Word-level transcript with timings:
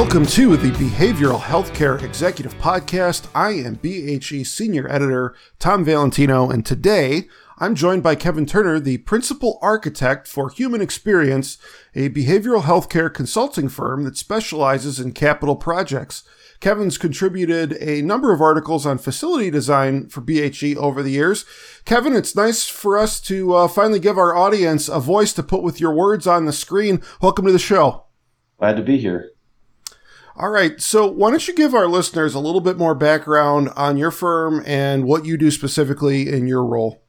Welcome 0.00 0.24
to 0.28 0.56
the 0.56 0.70
Behavioral 0.70 1.38
Healthcare 1.38 2.02
Executive 2.02 2.54
Podcast. 2.54 3.28
I 3.34 3.50
am 3.50 3.74
BHE 3.76 4.46
Senior 4.46 4.90
Editor 4.90 5.34
Tom 5.58 5.84
Valentino, 5.84 6.48
and 6.48 6.64
today 6.64 7.28
I'm 7.58 7.74
joined 7.74 8.02
by 8.02 8.14
Kevin 8.14 8.46
Turner, 8.46 8.80
the 8.80 8.96
Principal 8.96 9.58
Architect 9.60 10.26
for 10.26 10.48
Human 10.48 10.80
Experience, 10.80 11.58
a 11.94 12.08
behavioral 12.08 12.62
healthcare 12.62 13.12
consulting 13.12 13.68
firm 13.68 14.04
that 14.04 14.16
specializes 14.16 14.98
in 14.98 15.12
capital 15.12 15.54
projects. 15.54 16.24
Kevin's 16.60 16.96
contributed 16.96 17.74
a 17.74 18.00
number 18.00 18.32
of 18.32 18.40
articles 18.40 18.86
on 18.86 18.96
facility 18.96 19.50
design 19.50 20.08
for 20.08 20.22
BHE 20.22 20.78
over 20.78 21.02
the 21.02 21.12
years. 21.12 21.44
Kevin, 21.84 22.16
it's 22.16 22.34
nice 22.34 22.66
for 22.66 22.96
us 22.96 23.20
to 23.20 23.52
uh, 23.52 23.68
finally 23.68 24.00
give 24.00 24.16
our 24.16 24.34
audience 24.34 24.88
a 24.88 24.98
voice 24.98 25.34
to 25.34 25.42
put 25.42 25.62
with 25.62 25.78
your 25.78 25.92
words 25.92 26.26
on 26.26 26.46
the 26.46 26.54
screen. 26.54 27.02
Welcome 27.20 27.44
to 27.44 27.52
the 27.52 27.58
show. 27.58 28.06
Glad 28.58 28.78
to 28.78 28.82
be 28.82 28.96
here. 28.96 29.32
All 30.36 30.50
right. 30.50 30.80
So, 30.80 31.06
why 31.06 31.30
don't 31.30 31.46
you 31.46 31.54
give 31.54 31.74
our 31.74 31.88
listeners 31.88 32.34
a 32.34 32.40
little 32.40 32.60
bit 32.60 32.78
more 32.78 32.94
background 32.94 33.70
on 33.76 33.96
your 33.96 34.10
firm 34.10 34.62
and 34.64 35.04
what 35.04 35.24
you 35.24 35.36
do 35.36 35.50
specifically 35.50 36.28
in 36.28 36.46
your 36.46 36.64
role? 36.64 37.02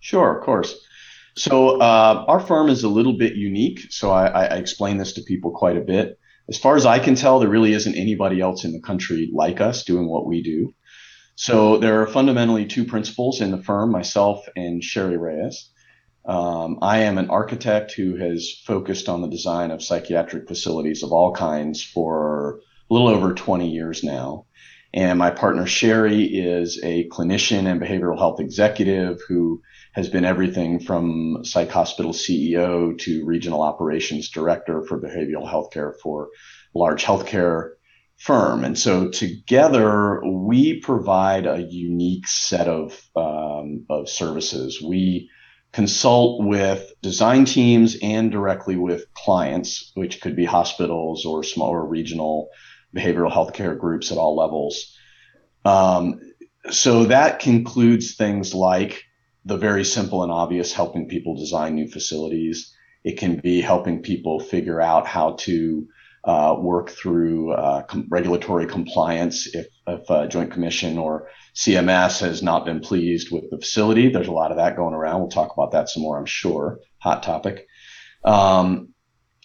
Sure, 0.00 0.36
of 0.36 0.44
course. 0.44 0.74
So, 1.36 1.80
uh, 1.80 2.24
our 2.28 2.40
firm 2.40 2.68
is 2.68 2.82
a 2.82 2.88
little 2.88 3.16
bit 3.16 3.34
unique. 3.34 3.92
So, 3.92 4.10
I, 4.10 4.26
I, 4.26 4.56
explain 4.56 4.96
this 4.96 5.12
to 5.14 5.22
people 5.22 5.50
quite 5.50 5.76
a 5.76 5.82
bit. 5.82 6.18
As 6.48 6.58
far 6.58 6.76
as 6.76 6.86
I 6.86 6.98
can 6.98 7.14
tell, 7.14 7.38
there 7.38 7.48
really 7.48 7.72
isn't 7.72 7.94
anybody 7.94 8.40
else 8.40 8.64
in 8.64 8.72
the 8.72 8.80
country 8.80 9.30
like 9.32 9.60
us 9.60 9.84
doing 9.84 10.08
what 10.08 10.26
we 10.26 10.42
do. 10.42 10.74
So, 11.34 11.76
there 11.76 12.00
are 12.00 12.06
fundamentally 12.06 12.66
two 12.66 12.84
principals 12.84 13.40
in 13.40 13.50
the 13.50 13.62
firm 13.62 13.90
myself 13.90 14.44
and 14.56 14.82
Sherry 14.82 15.18
Reyes. 15.18 15.70
Um, 16.24 16.78
I 16.82 17.00
am 17.00 17.18
an 17.18 17.30
architect 17.30 17.92
who 17.92 18.16
has 18.16 18.60
focused 18.64 19.08
on 19.08 19.22
the 19.22 19.28
design 19.28 19.70
of 19.70 19.82
psychiatric 19.82 20.46
facilities 20.46 21.02
of 21.02 21.12
all 21.12 21.32
kinds 21.32 21.82
for 21.82 22.60
little 22.92 23.08
over 23.08 23.34
20 23.34 23.70
years 23.70 24.04
now. 24.04 24.46
And 24.94 25.18
my 25.18 25.30
partner 25.30 25.66
Sherry 25.66 26.24
is 26.24 26.78
a 26.82 27.08
clinician 27.08 27.66
and 27.66 27.80
behavioral 27.80 28.18
health 28.18 28.40
executive 28.40 29.20
who 29.26 29.62
has 29.92 30.08
been 30.08 30.24
everything 30.24 30.80
from 30.80 31.44
psych 31.44 31.70
hospital 31.70 32.12
CEO 32.12 32.98
to 32.98 33.24
regional 33.24 33.62
operations 33.62 34.28
director 34.28 34.84
for 34.86 35.00
behavioral 35.00 35.50
healthcare 35.50 35.94
for 36.02 36.28
large 36.74 37.04
healthcare 37.04 37.70
firm. 38.18 38.64
And 38.64 38.78
so 38.78 39.08
together 39.08 40.22
we 40.24 40.80
provide 40.80 41.46
a 41.46 41.62
unique 41.62 42.28
set 42.28 42.68
of, 42.68 43.00
um, 43.16 43.86
of 43.88 44.08
services. 44.08 44.82
We 44.82 45.30
consult 45.72 46.44
with 46.44 46.92
design 47.00 47.46
teams 47.46 47.96
and 48.02 48.30
directly 48.30 48.76
with 48.76 49.12
clients, 49.14 49.90
which 49.94 50.20
could 50.20 50.36
be 50.36 50.44
hospitals 50.44 51.24
or 51.24 51.42
smaller 51.42 51.84
regional 51.84 52.48
behavioral 52.94 53.32
health 53.32 53.52
care 53.52 53.74
groups 53.74 54.10
at 54.12 54.18
all 54.18 54.36
levels. 54.36 54.96
Um, 55.64 56.20
so 56.70 57.04
that 57.04 57.40
concludes 57.40 58.14
things 58.14 58.54
like 58.54 59.04
the 59.44 59.56
very 59.56 59.84
simple 59.84 60.22
and 60.22 60.30
obvious 60.30 60.72
helping 60.72 61.08
people 61.08 61.36
design 61.36 61.74
new 61.74 61.88
facilities. 61.88 62.74
It 63.04 63.18
can 63.18 63.36
be 63.36 63.60
helping 63.60 64.02
people 64.02 64.38
figure 64.38 64.80
out 64.80 65.06
how 65.06 65.32
to 65.40 65.86
uh, 66.24 66.54
work 66.58 66.90
through 66.90 67.52
uh, 67.52 67.82
com- 67.82 68.06
regulatory 68.08 68.66
compliance 68.66 69.52
if, 69.54 69.66
if 69.88 70.30
Joint 70.30 70.52
Commission 70.52 70.96
or 70.98 71.28
CMS 71.56 72.20
has 72.20 72.42
not 72.42 72.64
been 72.64 72.80
pleased 72.80 73.32
with 73.32 73.50
the 73.50 73.58
facility. 73.58 74.08
There's 74.08 74.28
a 74.28 74.32
lot 74.32 74.52
of 74.52 74.58
that 74.58 74.76
going 74.76 74.94
around. 74.94 75.20
We'll 75.20 75.30
talk 75.30 75.52
about 75.52 75.72
that 75.72 75.88
some 75.88 76.02
more, 76.04 76.18
I'm 76.18 76.26
sure. 76.26 76.78
Hot 76.98 77.24
topic. 77.24 77.66
Um, 78.24 78.94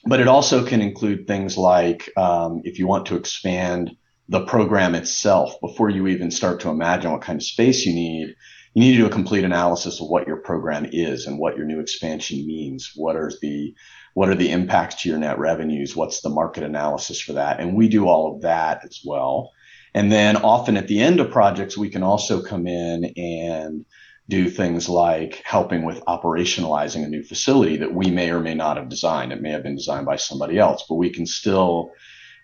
but 0.07 0.19
it 0.19 0.27
also 0.27 0.65
can 0.65 0.81
include 0.81 1.27
things 1.27 1.57
like 1.57 2.09
um, 2.17 2.61
if 2.63 2.79
you 2.79 2.87
want 2.87 3.05
to 3.07 3.15
expand 3.15 3.91
the 4.29 4.45
program 4.45 4.95
itself 4.95 5.53
before 5.61 5.89
you 5.89 6.07
even 6.07 6.31
start 6.31 6.59
to 6.61 6.69
imagine 6.69 7.11
what 7.11 7.21
kind 7.21 7.37
of 7.37 7.43
space 7.43 7.85
you 7.85 7.93
need 7.93 8.35
you 8.77 8.81
need 8.81 8.91
to 8.91 8.97
do 8.97 9.05
a 9.07 9.09
complete 9.09 9.43
analysis 9.43 9.99
of 9.99 10.07
what 10.07 10.27
your 10.27 10.37
program 10.37 10.87
is 10.91 11.25
and 11.25 11.39
what 11.39 11.57
your 11.57 11.65
new 11.65 11.79
expansion 11.79 12.45
means. 12.45 12.91
What 12.95 13.15
are 13.15 13.31
the 13.41 13.73
what 14.13 14.29
are 14.29 14.35
the 14.35 14.51
impacts 14.51 15.01
to 15.01 15.09
your 15.09 15.17
net 15.17 15.39
revenues? 15.39 15.95
What's 15.95 16.21
the 16.21 16.29
market 16.29 16.61
analysis 16.61 17.19
for 17.19 17.33
that? 17.33 17.59
And 17.59 17.75
we 17.75 17.87
do 17.87 18.07
all 18.07 18.35
of 18.35 18.43
that 18.43 18.81
as 18.83 18.99
well. 19.03 19.49
And 19.95 20.11
then 20.11 20.37
often 20.37 20.77
at 20.77 20.87
the 20.87 20.99
end 20.99 21.19
of 21.19 21.31
projects 21.31 21.75
we 21.75 21.89
can 21.89 22.03
also 22.03 22.43
come 22.43 22.67
in 22.67 23.05
and 23.17 23.83
do 24.29 24.49
things 24.49 24.89
like 24.89 25.41
helping 25.45 25.85
with 25.85 26.03
operationalizing 26.05 27.03
a 27.03 27.07
new 27.07 27.23
facility 27.23 27.77
that 27.77 27.93
we 27.93 28.11
may 28.11 28.29
or 28.29 28.39
may 28.39 28.53
not 28.53 28.77
have 28.77 28.89
designed. 28.89 29.31
It 29.31 29.41
may 29.41 29.51
have 29.51 29.63
been 29.63 29.75
designed 29.75 30.05
by 30.05 30.17
somebody 30.17 30.57
else, 30.57 30.83
but 30.87 30.95
we 30.95 31.09
can 31.09 31.25
still 31.25 31.91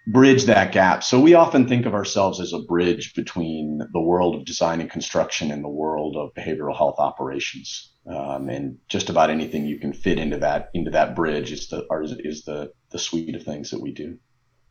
bridge 0.08 0.46
that 0.46 0.72
gap. 0.72 1.04
So 1.04 1.20
we 1.20 1.34
often 1.34 1.68
think 1.68 1.86
of 1.86 1.94
ourselves 1.94 2.40
as 2.40 2.54
a 2.54 2.60
bridge 2.60 3.14
between 3.14 3.82
the 3.92 4.02
world 4.02 4.36
of 4.36 4.46
design 4.46 4.82
and 4.82 4.90
construction 4.90 5.52
and 5.52 5.64
the 5.64 5.70
world 5.70 6.16
of 6.16 6.34
behavioral 6.34 6.76
health 6.76 6.96
operations. 7.00 7.92
Um, 8.06 8.50
and 8.50 8.78
just 8.90 9.10
about 9.10 9.30
anything 9.30 9.66
you 9.66 9.80
can 9.80 9.94
fit 9.94 10.20
into 10.20 10.38
that 10.40 10.70
into 10.74 10.92
that 10.92 11.16
bridge 11.16 11.54
is 11.54 11.70
the 11.70 11.88
is 12.20 12.44
the 12.44 12.72
the 12.92 13.00
suite 13.00 13.34
of 13.34 13.44
things 13.44 13.72
that 13.72 13.82
we 13.82 13.94
do. 13.94 14.18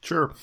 Sure. 0.02 0.34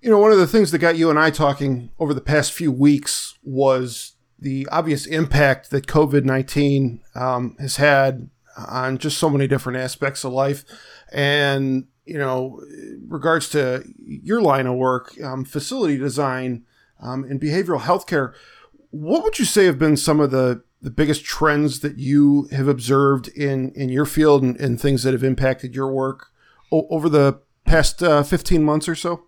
You 0.00 0.08
know, 0.08 0.18
one 0.18 0.32
of 0.32 0.38
the 0.38 0.46
things 0.46 0.70
that 0.70 0.78
got 0.78 0.96
you 0.96 1.10
and 1.10 1.18
I 1.18 1.30
talking 1.30 1.90
over 1.98 2.14
the 2.14 2.22
past 2.22 2.52
few 2.52 2.72
weeks 2.72 3.38
was 3.42 4.16
the 4.42 4.68
obvious 4.70 5.06
impact 5.06 5.70
that 5.70 5.86
COVID 5.86 6.24
19 6.24 7.00
um, 7.14 7.56
has 7.58 7.76
had 7.76 8.28
on 8.56 8.98
just 8.98 9.18
so 9.18 9.30
many 9.30 9.46
different 9.46 9.78
aspects 9.78 10.24
of 10.24 10.32
life. 10.32 10.64
And, 11.12 11.86
you 12.04 12.18
know, 12.18 12.60
regards 13.06 13.48
to 13.50 13.84
your 13.98 14.40
line 14.40 14.66
of 14.66 14.76
work, 14.76 15.14
um, 15.22 15.44
facility 15.44 15.96
design 15.96 16.64
um, 17.00 17.24
and 17.24 17.40
behavioral 17.40 17.80
healthcare, 17.80 18.34
what 18.90 19.22
would 19.22 19.38
you 19.38 19.44
say 19.44 19.64
have 19.64 19.78
been 19.78 19.96
some 19.96 20.20
of 20.20 20.30
the, 20.30 20.62
the 20.80 20.90
biggest 20.90 21.24
trends 21.24 21.80
that 21.80 21.98
you 21.98 22.48
have 22.52 22.68
observed 22.68 23.28
in, 23.28 23.72
in 23.74 23.88
your 23.88 24.04
field 24.04 24.42
and, 24.42 24.60
and 24.60 24.80
things 24.80 25.02
that 25.04 25.12
have 25.12 25.24
impacted 25.24 25.74
your 25.74 25.90
work 25.90 26.26
o- 26.70 26.86
over 26.90 27.08
the 27.08 27.40
past 27.64 28.02
uh, 28.02 28.22
15 28.22 28.62
months 28.62 28.88
or 28.88 28.94
so? 28.94 29.22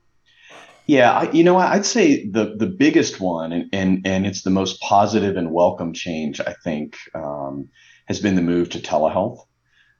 Yeah, 0.86 1.12
I, 1.12 1.30
you 1.32 1.44
know, 1.44 1.56
I'd 1.56 1.86
say 1.86 2.28
the 2.28 2.56
the 2.58 2.66
biggest 2.66 3.20
one, 3.20 3.52
and 3.52 3.68
and 3.72 4.06
and 4.06 4.26
it's 4.26 4.42
the 4.42 4.50
most 4.50 4.80
positive 4.80 5.36
and 5.36 5.50
welcome 5.52 5.94
change. 5.94 6.40
I 6.40 6.54
think 6.62 6.96
um, 7.14 7.70
has 8.06 8.20
been 8.20 8.34
the 8.34 8.42
move 8.42 8.70
to 8.70 8.78
telehealth. 8.80 9.38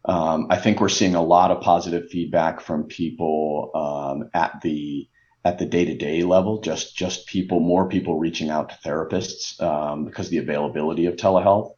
Um, 0.06 0.48
I 0.50 0.56
think 0.56 0.80
we're 0.80 0.90
seeing 0.90 1.14
a 1.14 1.22
lot 1.22 1.50
of 1.50 1.62
positive 1.62 2.10
feedback 2.10 2.60
from 2.60 2.84
people 2.84 3.70
um, 3.74 4.30
at 4.34 4.60
the 4.62 5.08
at 5.44 5.58
the 5.58 5.66
day 5.66 5.86
to 5.86 5.96
day 5.96 6.22
level. 6.22 6.60
Just 6.60 6.94
just 6.96 7.26
people, 7.28 7.60
more 7.60 7.88
people 7.88 8.18
reaching 8.18 8.50
out 8.50 8.68
to 8.70 8.76
therapists 8.88 9.60
um, 9.62 10.04
because 10.04 10.28
the 10.28 10.38
availability 10.38 11.06
of 11.06 11.16
telehealth. 11.16 11.72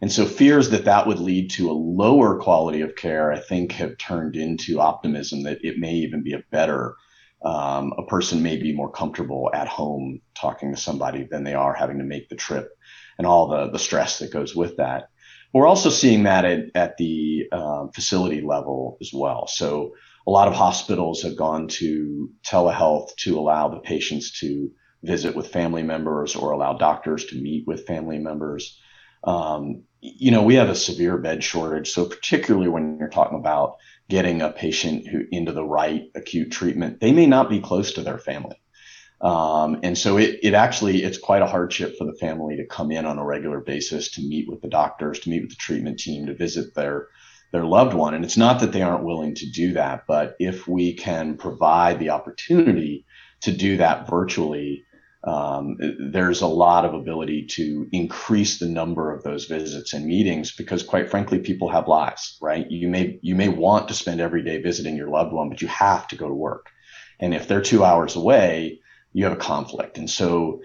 And 0.00 0.12
so 0.12 0.24
fears 0.26 0.70
that 0.70 0.84
that 0.86 1.06
would 1.06 1.18
lead 1.18 1.50
to 1.52 1.70
a 1.70 1.72
lower 1.72 2.38
quality 2.38 2.80
of 2.82 2.96
care, 2.96 3.32
I 3.32 3.40
think, 3.40 3.72
have 3.72 3.98
turned 3.98 4.36
into 4.36 4.80
optimism 4.80 5.42
that 5.42 5.58
it 5.64 5.78
may 5.78 5.94
even 5.94 6.22
be 6.22 6.32
a 6.34 6.44
better 6.50 6.94
um, 7.42 7.92
a 7.96 8.04
person 8.06 8.42
may 8.42 8.56
be 8.56 8.74
more 8.74 8.90
comfortable 8.90 9.50
at 9.54 9.68
home 9.68 10.20
talking 10.34 10.74
to 10.74 10.80
somebody 10.80 11.26
than 11.30 11.44
they 11.44 11.54
are 11.54 11.72
having 11.72 11.98
to 11.98 12.04
make 12.04 12.28
the 12.28 12.34
trip 12.36 12.68
and 13.16 13.26
all 13.26 13.48
the, 13.48 13.70
the 13.70 13.78
stress 13.78 14.18
that 14.18 14.32
goes 14.32 14.54
with 14.54 14.76
that. 14.76 15.08
We're 15.52 15.66
also 15.66 15.90
seeing 15.90 16.24
that 16.24 16.44
at, 16.44 16.64
at 16.74 16.96
the 16.98 17.48
um, 17.52 17.90
facility 17.94 18.40
level 18.40 18.98
as 19.00 19.10
well. 19.14 19.46
So 19.46 19.92
a 20.26 20.30
lot 20.30 20.48
of 20.48 20.54
hospitals 20.54 21.22
have 21.22 21.36
gone 21.36 21.68
to 21.68 22.30
telehealth 22.46 23.14
to 23.20 23.38
allow 23.38 23.68
the 23.68 23.80
patients 23.80 24.40
to 24.40 24.70
visit 25.02 25.34
with 25.34 25.52
family 25.52 25.82
members 25.82 26.36
or 26.36 26.50
allow 26.50 26.74
doctors 26.74 27.24
to 27.26 27.40
meet 27.40 27.66
with 27.66 27.86
family 27.86 28.18
members. 28.18 28.78
Um, 29.24 29.82
you 30.00 30.30
know, 30.30 30.42
we 30.42 30.54
have 30.54 30.68
a 30.68 30.74
severe 30.74 31.18
bed 31.18 31.42
shortage. 31.42 31.90
So 31.90 32.04
particularly 32.04 32.68
when 32.68 32.98
you're 32.98 33.08
talking 33.08 33.38
about 33.38 33.76
getting 34.08 34.42
a 34.42 34.50
patient 34.50 35.06
who 35.06 35.24
into 35.30 35.52
the 35.52 35.64
right 35.64 36.10
acute 36.14 36.52
treatment, 36.52 37.00
they 37.00 37.12
may 37.12 37.26
not 37.26 37.50
be 37.50 37.60
close 37.60 37.92
to 37.94 38.02
their 38.02 38.18
family. 38.18 38.60
Um, 39.20 39.80
and 39.82 39.98
so 39.98 40.16
it, 40.16 40.38
it 40.42 40.54
actually, 40.54 41.02
it's 41.02 41.18
quite 41.18 41.42
a 41.42 41.46
hardship 41.46 41.98
for 41.98 42.04
the 42.04 42.16
family 42.20 42.56
to 42.56 42.66
come 42.66 42.92
in 42.92 43.04
on 43.04 43.18
a 43.18 43.24
regular 43.24 43.60
basis 43.60 44.12
to 44.12 44.22
meet 44.22 44.48
with 44.48 44.62
the 44.62 44.68
doctors, 44.68 45.18
to 45.20 45.30
meet 45.30 45.42
with 45.42 45.50
the 45.50 45.56
treatment 45.56 45.98
team, 45.98 46.26
to 46.26 46.34
visit 46.34 46.74
their, 46.74 47.08
their 47.50 47.64
loved 47.64 47.94
one. 47.94 48.14
And 48.14 48.24
it's 48.24 48.36
not 48.36 48.60
that 48.60 48.70
they 48.70 48.82
aren't 48.82 49.04
willing 49.04 49.34
to 49.34 49.50
do 49.50 49.72
that, 49.72 50.04
but 50.06 50.36
if 50.38 50.68
we 50.68 50.94
can 50.94 51.36
provide 51.36 51.98
the 51.98 52.10
opportunity 52.10 53.04
to 53.40 53.50
do 53.50 53.78
that 53.78 54.08
virtually, 54.08 54.84
um, 55.24 55.76
there's 56.12 56.42
a 56.42 56.46
lot 56.46 56.84
of 56.84 56.94
ability 56.94 57.46
to 57.46 57.88
increase 57.90 58.58
the 58.58 58.68
number 58.68 59.12
of 59.12 59.24
those 59.24 59.46
visits 59.46 59.92
and 59.92 60.06
meetings 60.06 60.54
because 60.54 60.84
quite 60.84 61.10
frankly 61.10 61.40
people 61.40 61.68
have 61.68 61.88
lives 61.88 62.38
right? 62.40 62.70
You 62.70 62.88
may 62.88 63.18
you 63.20 63.34
may 63.34 63.48
want 63.48 63.88
to 63.88 63.94
spend 63.94 64.20
every 64.20 64.44
day 64.44 64.62
visiting 64.62 64.96
your 64.96 65.08
loved 65.08 65.32
one 65.32 65.48
but 65.48 65.60
you 65.60 65.68
have 65.68 66.06
to 66.08 66.16
go 66.16 66.28
to 66.28 66.34
work. 66.34 66.66
And 67.18 67.34
if 67.34 67.48
they're 67.48 67.62
two 67.62 67.84
hours 67.84 68.14
away 68.14 68.80
you 69.12 69.24
have 69.24 69.32
a 69.32 69.36
conflict. 69.36 69.98
And 69.98 70.08
so 70.08 70.60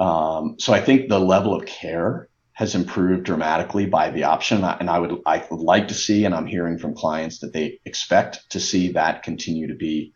um, 0.00 0.56
so 0.58 0.72
i 0.72 0.80
think 0.80 1.08
the 1.08 1.20
level 1.20 1.54
of 1.54 1.66
care 1.66 2.28
has 2.52 2.74
improved 2.74 3.24
dramatically 3.24 3.86
by 3.86 4.10
the 4.10 4.24
option. 4.24 4.64
And 4.64 4.88
i 4.88 4.98
would 4.98 5.20
i 5.26 5.44
would 5.50 5.60
like 5.60 5.88
to 5.88 5.94
see 5.94 6.24
and 6.24 6.34
i'm 6.34 6.46
hearing 6.46 6.78
from 6.78 6.94
clients 6.94 7.40
that 7.40 7.52
they 7.52 7.78
expect 7.84 8.50
to 8.50 8.60
see 8.60 8.92
that 8.92 9.22
continue 9.22 9.68
to 9.68 9.74
be 9.74 10.14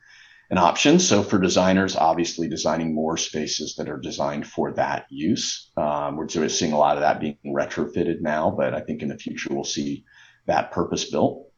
an 0.52 0.58
option. 0.58 0.98
So 0.98 1.22
for 1.22 1.38
designers, 1.38 1.96
obviously 1.96 2.46
designing 2.46 2.94
more 2.94 3.16
spaces 3.16 3.76
that 3.76 3.88
are 3.88 3.96
designed 3.96 4.46
for 4.46 4.74
that 4.74 5.06
use. 5.08 5.70
Um, 5.78 6.16
we're 6.16 6.28
sort 6.28 6.44
of 6.44 6.52
seeing 6.52 6.74
a 6.74 6.78
lot 6.78 6.98
of 6.98 7.00
that 7.00 7.20
being 7.20 7.38
retrofitted 7.46 8.20
now, 8.20 8.50
but 8.50 8.74
I 8.74 8.80
think 8.80 9.00
in 9.00 9.08
the 9.08 9.16
future 9.16 9.48
we'll 9.50 9.64
see 9.64 10.04
that 10.46 10.70
purpose 10.70 11.10
built. 11.10 11.48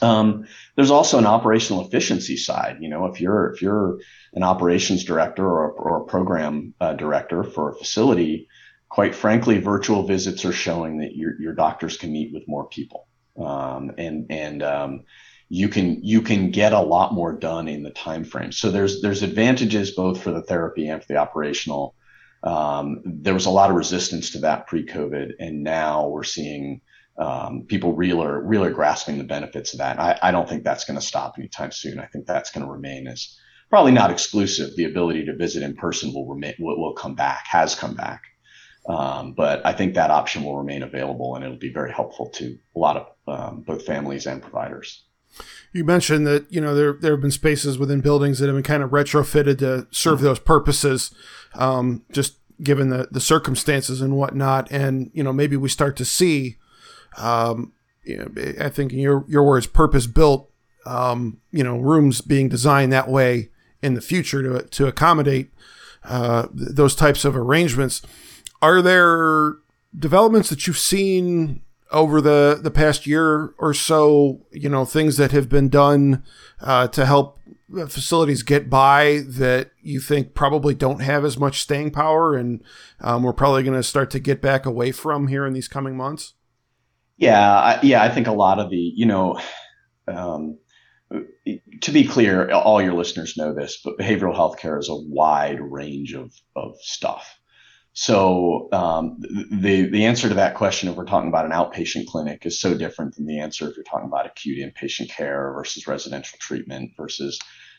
Um, 0.00 0.46
there's 0.76 0.90
also 0.90 1.18
an 1.18 1.26
operational 1.26 1.86
efficiency 1.86 2.38
side. 2.38 2.78
You 2.80 2.88
know, 2.88 3.04
if 3.04 3.20
you're 3.20 3.52
if 3.52 3.60
you're 3.60 3.98
an 4.32 4.42
operations 4.42 5.04
director 5.04 5.44
or, 5.44 5.70
or 5.70 6.02
a 6.02 6.06
program 6.06 6.72
uh, 6.80 6.94
director 6.94 7.44
for 7.44 7.68
a 7.68 7.74
facility, 7.74 8.48
quite 8.88 9.14
frankly, 9.14 9.58
virtual 9.58 10.06
visits 10.06 10.46
are 10.46 10.52
showing 10.52 11.00
that 11.00 11.14
your 11.14 11.38
your 11.38 11.54
doctors 11.54 11.98
can 11.98 12.10
meet 12.10 12.32
with 12.32 12.48
more 12.48 12.66
people, 12.66 13.06
um, 13.38 13.92
and 13.98 14.26
and 14.30 14.62
um, 14.62 15.04
you 15.54 15.68
can 15.68 16.02
you 16.02 16.22
can 16.22 16.50
get 16.50 16.72
a 16.72 16.80
lot 16.80 17.12
more 17.12 17.30
done 17.30 17.68
in 17.68 17.82
the 17.82 17.90
time 17.90 18.24
frame. 18.24 18.52
So 18.52 18.70
there's 18.70 19.02
there's 19.02 19.22
advantages 19.22 19.90
both 19.90 20.22
for 20.22 20.30
the 20.30 20.40
therapy 20.40 20.88
and 20.88 21.02
for 21.02 21.06
the 21.12 21.18
operational. 21.18 21.94
Um, 22.42 23.02
there 23.04 23.34
was 23.34 23.44
a 23.44 23.50
lot 23.50 23.68
of 23.68 23.76
resistance 23.76 24.30
to 24.30 24.38
that 24.38 24.66
pre-COVID, 24.66 25.32
and 25.38 25.62
now 25.62 26.08
we're 26.08 26.24
seeing 26.24 26.80
um, 27.18 27.66
people 27.68 27.94
really 27.94 28.26
really 28.26 28.72
grasping 28.72 29.18
the 29.18 29.24
benefits 29.24 29.74
of 29.74 29.80
that. 29.80 30.00
I, 30.00 30.18
I 30.22 30.30
don't 30.30 30.48
think 30.48 30.64
that's 30.64 30.86
going 30.86 30.98
to 30.98 31.04
stop 31.04 31.34
anytime 31.36 31.70
soon. 31.70 32.00
I 32.00 32.06
think 32.06 32.24
that's 32.24 32.50
going 32.50 32.64
to 32.64 32.72
remain 32.72 33.06
as 33.06 33.38
probably 33.68 33.92
not 33.92 34.10
exclusive. 34.10 34.74
The 34.74 34.86
ability 34.86 35.26
to 35.26 35.36
visit 35.36 35.62
in 35.62 35.76
person 35.76 36.14
will 36.14 36.26
remain 36.26 36.54
will, 36.60 36.80
will 36.80 36.94
come 36.94 37.14
back, 37.14 37.44
has 37.50 37.74
come 37.74 37.94
back. 37.94 38.22
Um, 38.88 39.34
but 39.34 39.66
I 39.66 39.74
think 39.74 39.94
that 39.94 40.08
option 40.10 40.44
will 40.44 40.56
remain 40.56 40.82
available, 40.82 41.34
and 41.34 41.44
it'll 41.44 41.58
be 41.58 41.74
very 41.74 41.92
helpful 41.92 42.30
to 42.36 42.56
a 42.74 42.78
lot 42.78 42.96
of 42.96 43.06
um, 43.28 43.60
both 43.60 43.84
families 43.84 44.24
and 44.26 44.40
providers. 44.40 45.04
You 45.72 45.84
mentioned 45.84 46.26
that 46.26 46.52
you 46.52 46.60
know 46.60 46.74
there 46.74 46.92
there 46.92 47.12
have 47.12 47.20
been 47.20 47.30
spaces 47.30 47.78
within 47.78 48.00
buildings 48.00 48.38
that 48.38 48.46
have 48.46 48.56
been 48.56 48.62
kind 48.62 48.82
of 48.82 48.90
retrofitted 48.90 49.58
to 49.58 49.86
serve 49.90 50.20
those 50.20 50.38
purposes, 50.38 51.14
um, 51.54 52.04
just 52.12 52.34
given 52.62 52.90
the 52.90 53.08
the 53.10 53.20
circumstances 53.20 54.00
and 54.00 54.16
whatnot. 54.16 54.70
And 54.70 55.10
you 55.14 55.22
know 55.22 55.32
maybe 55.32 55.56
we 55.56 55.68
start 55.68 55.96
to 55.96 56.04
see, 56.04 56.56
um, 57.16 57.72
you 58.04 58.18
know, 58.18 58.54
I 58.60 58.68
think 58.68 58.92
in 58.92 58.98
your 58.98 59.24
your 59.28 59.44
words, 59.44 59.66
purpose 59.66 60.06
built, 60.06 60.50
um, 60.84 61.40
you 61.50 61.64
know, 61.64 61.78
rooms 61.78 62.20
being 62.20 62.48
designed 62.48 62.92
that 62.92 63.08
way 63.08 63.48
in 63.82 63.94
the 63.94 64.00
future 64.00 64.42
to 64.42 64.68
to 64.68 64.86
accommodate 64.86 65.50
uh, 66.04 66.48
those 66.52 66.94
types 66.94 67.24
of 67.24 67.36
arrangements. 67.36 68.02
Are 68.60 68.82
there 68.82 69.56
developments 69.98 70.50
that 70.50 70.66
you've 70.66 70.78
seen 70.78 71.62
over 71.92 72.20
the 72.20 72.58
the 72.62 72.70
past 72.70 73.06
year 73.06 73.54
or 73.58 73.74
so, 73.74 74.46
you 74.50 74.68
know, 74.68 74.84
things 74.84 75.16
that 75.16 75.32
have 75.32 75.48
been 75.48 75.68
done 75.68 76.24
uh, 76.60 76.88
to 76.88 77.06
help 77.06 77.38
facilities 77.88 78.42
get 78.42 78.68
by 78.68 79.22
that 79.26 79.70
you 79.80 80.00
think 80.00 80.34
probably 80.34 80.74
don't 80.74 81.00
have 81.00 81.24
as 81.24 81.38
much 81.38 81.60
staying 81.60 81.90
power, 81.90 82.34
and 82.34 82.62
um, 83.00 83.22
we're 83.22 83.32
probably 83.32 83.62
going 83.62 83.76
to 83.76 83.82
start 83.82 84.10
to 84.10 84.18
get 84.18 84.42
back 84.42 84.66
away 84.66 84.92
from 84.92 85.28
here 85.28 85.46
in 85.46 85.52
these 85.52 85.68
coming 85.68 85.96
months. 85.96 86.34
Yeah, 87.16 87.50
I, 87.50 87.80
yeah, 87.82 88.02
I 88.02 88.08
think 88.08 88.26
a 88.26 88.32
lot 88.32 88.58
of 88.58 88.70
the, 88.70 88.76
you 88.76 89.06
know, 89.06 89.38
um, 90.08 90.58
to 91.82 91.90
be 91.90 92.04
clear, 92.04 92.50
all 92.50 92.82
your 92.82 92.94
listeners 92.94 93.36
know 93.36 93.54
this, 93.54 93.80
but 93.84 93.98
behavioral 93.98 94.34
health 94.34 94.58
care 94.58 94.78
is 94.78 94.88
a 94.88 94.96
wide 94.96 95.60
range 95.60 96.14
of 96.14 96.32
of 96.56 96.74
stuff. 96.80 97.38
So 97.94 98.68
um, 98.72 99.18
the 99.20 99.88
the 99.90 100.06
answer 100.06 100.28
to 100.28 100.34
that 100.34 100.54
question, 100.54 100.88
if 100.88 100.96
we're 100.96 101.04
talking 101.04 101.28
about 101.28 101.44
an 101.44 101.52
outpatient 101.52 102.06
clinic, 102.06 102.46
is 102.46 102.58
so 102.58 102.74
different 102.74 103.14
than 103.14 103.26
the 103.26 103.40
answer 103.40 103.68
if 103.68 103.76
you're 103.76 103.84
talking 103.84 104.08
about 104.08 104.26
acute 104.26 104.58
inpatient 104.58 105.10
care 105.10 105.52
versus 105.52 105.86
residential 105.86 106.38
treatment 106.40 106.92
versus, 106.96 107.38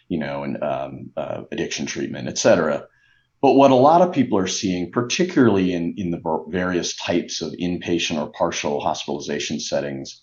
you 0.09 0.19
know, 0.19 0.43
an 0.43 0.61
um, 0.61 1.11
uh, 1.17 1.41
addiction 1.51 1.87
treatment, 1.87 2.27
et 2.27 2.37
cetera. 2.37 2.87
But 3.41 3.53
what 3.53 3.71
a 3.71 3.75
lot 3.75 4.01
of 4.01 4.13
people 4.13 4.37
are 4.37 4.47
seeing, 4.47 4.91
particularly 4.91 5.73
in 5.73 5.95
in 5.97 6.11
the 6.11 6.21
various 6.47 6.95
types 6.95 7.41
of 7.41 7.51
inpatient 7.53 8.21
or 8.21 8.31
partial 8.31 8.79
hospitalization 8.81 9.59
settings, 9.59 10.21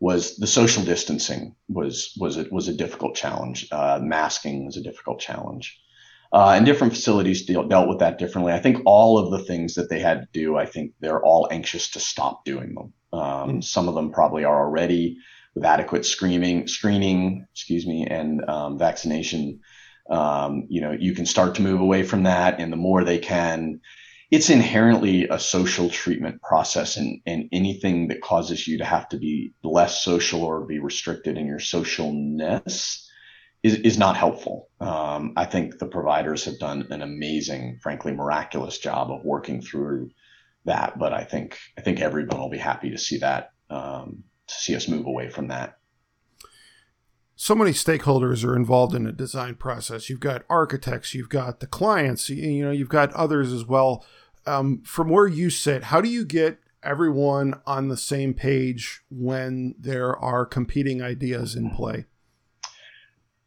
was 0.00 0.36
the 0.36 0.46
social 0.46 0.84
distancing 0.84 1.56
was 1.68 2.14
was 2.18 2.36
it 2.36 2.52
was 2.52 2.68
a 2.68 2.74
difficult 2.74 3.16
challenge. 3.16 3.66
Uh, 3.72 4.00
masking 4.02 4.66
was 4.66 4.76
a 4.76 4.82
difficult 4.82 5.18
challenge. 5.18 5.80
Uh, 6.32 6.52
and 6.56 6.64
different 6.64 6.92
facilities 6.92 7.44
deal, 7.44 7.66
dealt 7.66 7.88
with 7.88 7.98
that 7.98 8.18
differently. 8.18 8.52
I 8.52 8.60
think 8.60 8.82
all 8.86 9.18
of 9.18 9.32
the 9.32 9.44
things 9.44 9.74
that 9.74 9.90
they 9.90 9.98
had 9.98 10.20
to 10.20 10.28
do, 10.32 10.56
I 10.56 10.64
think 10.64 10.92
they're 11.00 11.22
all 11.22 11.48
anxious 11.50 11.90
to 11.90 12.00
stop 12.00 12.44
doing 12.44 12.74
them. 12.74 12.92
Um, 13.12 13.20
mm. 13.48 13.64
Some 13.64 13.88
of 13.88 13.96
them 13.96 14.12
probably 14.12 14.44
are 14.44 14.60
already 14.60 15.18
with 15.56 15.64
adequate 15.64 16.06
screening, 16.06 16.68
screening, 16.68 17.46
excuse 17.52 17.84
me, 17.84 18.06
and 18.06 18.48
um, 18.48 18.78
vaccination. 18.78 19.60
Um, 20.08 20.66
you 20.68 20.80
know, 20.80 20.92
you 20.92 21.14
can 21.14 21.26
start 21.26 21.56
to 21.56 21.62
move 21.62 21.80
away 21.80 22.04
from 22.04 22.22
that, 22.22 22.60
and 22.60 22.72
the 22.72 22.76
more 22.76 23.02
they 23.02 23.18
can, 23.18 23.80
it's 24.30 24.50
inherently 24.50 25.26
a 25.28 25.38
social 25.40 25.90
treatment 25.90 26.40
process, 26.42 26.96
and 26.96 27.20
and 27.26 27.48
anything 27.50 28.08
that 28.08 28.20
causes 28.20 28.68
you 28.68 28.78
to 28.78 28.84
have 28.84 29.08
to 29.08 29.18
be 29.18 29.52
less 29.64 30.02
social 30.02 30.44
or 30.44 30.64
be 30.64 30.78
restricted 30.78 31.36
in 31.36 31.46
your 31.46 31.58
socialness 31.58 33.04
is, 33.62 33.74
is 33.76 33.98
not 33.98 34.16
helpful. 34.16 34.68
Um, 34.80 35.34
I 35.36 35.44
think 35.44 35.78
the 35.78 35.86
providers 35.86 36.44
have 36.44 36.58
done 36.58 36.86
an 36.90 37.02
amazing, 37.02 37.78
frankly, 37.82 38.12
miraculous 38.12 38.78
job 38.78 39.10
of 39.10 39.24
working 39.24 39.60
through 39.60 40.10
that. 40.64 40.98
But 40.98 41.12
I 41.12 41.24
think 41.24 41.58
I 41.78 41.80
think 41.80 42.00
everyone 42.00 42.38
will 42.38 42.50
be 42.50 42.58
happy 42.58 42.90
to 42.90 42.98
see 42.98 43.18
that 43.18 43.52
um, 43.68 44.24
to 44.46 44.54
see 44.54 44.74
us 44.74 44.88
move 44.88 45.06
away 45.06 45.28
from 45.28 45.48
that. 45.48 45.78
So 47.36 47.54
many 47.54 47.70
stakeholders 47.70 48.44
are 48.44 48.54
involved 48.54 48.94
in 48.94 49.06
a 49.06 49.12
design 49.12 49.54
process. 49.54 50.10
You've 50.10 50.20
got 50.20 50.44
architects, 50.50 51.14
you've 51.14 51.30
got 51.30 51.60
the 51.60 51.66
clients, 51.66 52.28
you 52.28 52.62
know, 52.62 52.70
you've 52.70 52.90
got 52.90 53.12
others 53.14 53.50
as 53.50 53.64
well. 53.64 54.04
Um, 54.46 54.82
from 54.84 55.08
where 55.08 55.26
you 55.26 55.48
sit, 55.48 55.84
how 55.84 56.02
do 56.02 56.10
you 56.10 56.26
get 56.26 56.58
everyone 56.82 57.60
on 57.66 57.88
the 57.88 57.96
same 57.96 58.34
page 58.34 59.00
when 59.10 59.74
there 59.78 60.14
are 60.16 60.44
competing 60.44 61.00
ideas 61.00 61.54
in 61.54 61.70
play? 61.70 62.04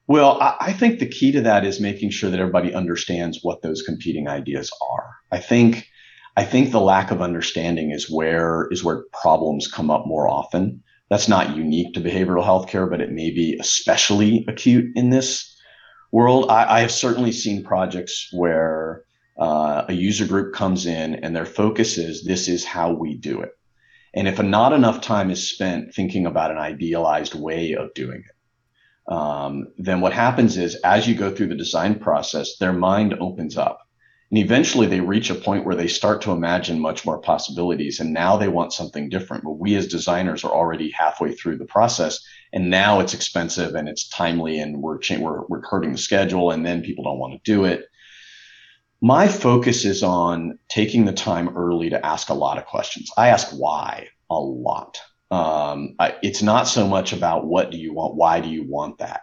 Well, 0.08 0.38
I, 0.42 0.74
think 0.74 1.00
the 1.00 1.08
key 1.08 1.32
to 1.32 1.42
that 1.42 1.64
is 1.64 1.80
making 1.80 2.10
sure 2.10 2.30
that 2.30 2.40
everybody 2.40 2.74
understands 2.74 3.40
what 3.42 3.62
those 3.62 3.82
competing 3.82 4.28
ideas 4.28 4.70
are. 4.82 5.10
I 5.32 5.40
think 5.40 5.88
I 6.36 6.44
think 6.44 6.72
the 6.72 6.82
lack 6.82 7.12
of 7.12 7.22
understanding 7.22 7.92
is 7.92 8.10
where 8.10 8.68
is 8.70 8.84
where 8.84 9.06
problems 9.14 9.68
come 9.68 9.90
up 9.90 10.06
more 10.06 10.28
often. 10.28 10.84
That's 11.10 11.30
not 11.30 11.56
unique 11.56 11.94
to 11.94 12.02
behavioral 12.02 12.44
health 12.44 12.68
care, 12.68 12.88
but 12.88 13.00
it 13.00 13.12
may 13.12 13.30
be 13.30 13.56
especially 13.60 14.44
acute 14.48 14.92
in 14.96 15.10
this 15.10 15.56
world. 16.12 16.50
I, 16.50 16.78
I 16.78 16.80
have 16.82 16.92
certainly 16.92 17.32
seen 17.32 17.64
projects 17.64 18.28
where 18.34 19.04
uh, 19.40 19.86
a 19.88 19.94
user 19.94 20.26
group 20.26 20.54
comes 20.54 20.86
in 20.86 21.16
and 21.16 21.36
their 21.36 21.46
focus 21.46 21.98
is 21.98 22.24
this 22.24 22.48
is 22.48 22.66
how 22.66 22.92
we 22.92 23.16
do 23.16 23.42
it. 23.42 23.52
And 24.16 24.28
if 24.28 24.42
not 24.42 24.74
enough 24.74 25.02
time 25.02 25.32
is 25.32 25.50
spent 25.50 25.94
thinking 25.94 26.26
about 26.26 26.52
an 26.52 26.58
idealized 26.58 27.36
way 27.36 27.74
of 27.74 27.94
doing 27.94 28.20
it, 28.20 28.36
um, 29.08 29.68
then 29.78 30.02
what 30.02 30.14
happens 30.14 30.58
is 30.58 30.76
as 30.84 31.08
you 31.08 31.16
go 31.16 31.34
through 31.34 31.48
the 31.48 31.56
design 31.56 32.00
process, 32.00 32.58
their 32.58 32.74
mind 32.74 33.16
opens 33.20 33.58
up. 33.58 33.80
And 34.32 34.40
eventually 34.40 34.88
they 34.88 35.00
reach 35.00 35.30
a 35.30 35.36
point 35.36 35.64
where 35.66 35.76
they 35.76 35.88
start 35.88 36.22
to 36.24 36.32
imagine 36.32 36.80
much 36.80 37.06
more 37.06 37.20
possibilities. 37.20 38.00
And 38.00 38.14
now 38.14 38.36
they 38.36 38.48
want 38.48 38.74
something 38.74 39.10
different. 39.10 39.44
But 39.44 39.60
we 39.60 39.76
as 39.76 39.88
designers 39.88 40.44
are 40.44 40.52
already 40.52 40.90
halfway 40.90 41.34
through 41.34 41.58
the 41.58 41.66
process. 41.66 42.20
And 42.52 42.70
now 42.70 43.00
it's 43.00 43.14
expensive 43.14 43.76
and 43.76 43.88
it's 43.88 44.10
timely 44.10 44.60
and 44.60 44.82
we're, 44.82 44.98
we're, 45.20 45.46
we're 45.48 45.68
hurting 45.68 45.92
the 45.92 45.98
schedule. 46.00 46.50
And 46.50 46.66
then 46.66 46.82
people 46.82 47.04
don't 47.04 47.20
want 47.20 47.34
to 47.34 47.52
do 47.52 47.66
it. 47.66 47.86
My 49.02 49.28
focus 49.28 49.86
is 49.86 50.02
on 50.02 50.58
taking 50.70 51.06
the 51.06 51.14
time 51.14 51.56
early 51.56 51.90
to 51.90 52.04
ask 52.04 52.30
a 52.30 52.34
lot 52.34 52.58
of 52.58 52.66
questions. 52.66 53.12
I 53.18 53.28
ask 53.28 53.50
why 53.50 54.08
a 54.32 54.40
lot. 54.40 55.00
Um, 55.34 55.96
it's 56.22 56.44
not 56.44 56.68
so 56.68 56.88
much 56.88 57.12
about 57.12 57.48
what 57.48 57.72
do 57.72 57.78
you 57.78 57.92
want, 57.92 58.16
why 58.16 58.40
do 58.40 58.50
you 58.50 58.70
want 58.70 59.00
that. 59.00 59.22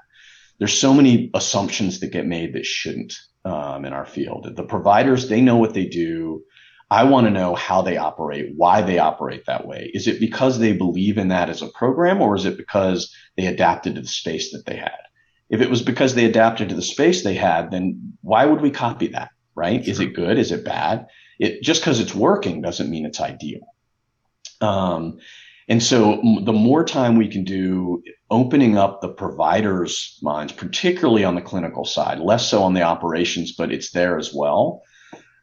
There's 0.59 0.77
so 0.77 0.93
many 0.93 1.31
assumptions 1.35 2.01
that 2.01 2.11
get 2.11 2.27
made 2.27 2.55
that 2.55 2.67
shouldn't 2.67 3.15
um, 3.45 3.85
in 3.85 3.93
our 3.93 4.07
field. 4.07 4.51
The 4.57 4.65
providers, 4.65 5.29
they 5.29 5.41
know 5.41 5.57
what 5.57 5.73
they 5.73 5.87
do. 5.87 6.43
I 6.91 7.05
want 7.05 7.29
to 7.29 7.31
know 7.31 7.55
how 7.55 7.83
they 7.83 7.97
operate, 7.97 8.53
why 8.57 8.83
they 8.83 8.99
operate 8.99 9.47
that 9.47 9.69
way. 9.69 9.93
Is 9.95 10.09
it 10.09 10.19
because 10.19 10.59
they 10.59 10.73
believe 10.73 11.17
in 11.17 11.29
that 11.29 11.49
as 11.49 11.63
a 11.63 11.69
program, 11.69 12.21
or 12.21 12.35
is 12.35 12.45
it 12.45 12.57
because 12.57 13.15
they 13.37 13.47
adapted 13.47 13.95
to 13.95 14.01
the 14.01 14.09
space 14.09 14.51
that 14.51 14.67
they 14.67 14.77
had? 14.77 14.99
If 15.49 15.61
it 15.61 15.71
was 15.71 15.83
because 15.83 16.17
they 16.17 16.25
adapted 16.25 16.71
to 16.71 16.75
the 16.75 16.83
space 16.83 17.23
they 17.23 17.35
had, 17.35 17.71
then 17.71 18.15
why 18.23 18.47
would 18.47 18.61
we 18.61 18.73
copy 18.73 19.07
that? 19.09 19.31
Right? 19.55 19.85
Sure. 19.85 19.93
Is 19.93 20.01
it 20.01 20.15
good? 20.15 20.39
Is 20.39 20.51
it 20.51 20.65
bad? 20.65 21.07
It 21.39 21.63
just 21.63 21.83
because 21.83 22.01
it's 22.01 22.15
working 22.15 22.63
doesn't 22.63 22.91
mean 22.91 23.07
it's 23.07 23.21
ideal. 23.21 23.61
Um, 24.61 25.21
and 25.71 25.81
so 25.81 26.21
the 26.43 26.53
more 26.53 26.85
time 26.85 27.17
we 27.17 27.29
can 27.29 27.45
do 27.45 28.03
opening 28.29 28.77
up 28.77 29.01
the 29.01 29.09
providers' 29.09 30.19
minds, 30.21 30.53
particularly 30.53 31.23
on 31.23 31.37
the 31.37 31.41
clinical 31.41 31.85
side, 31.85 32.19
less 32.19 32.51
so 32.51 32.65
on 32.65 32.75
the 32.75 32.83
operations, 32.83 33.53
but 33.53 33.73
it's 33.73 33.93
there 33.93 34.19
as 34.19 34.35
well. 34.35 34.83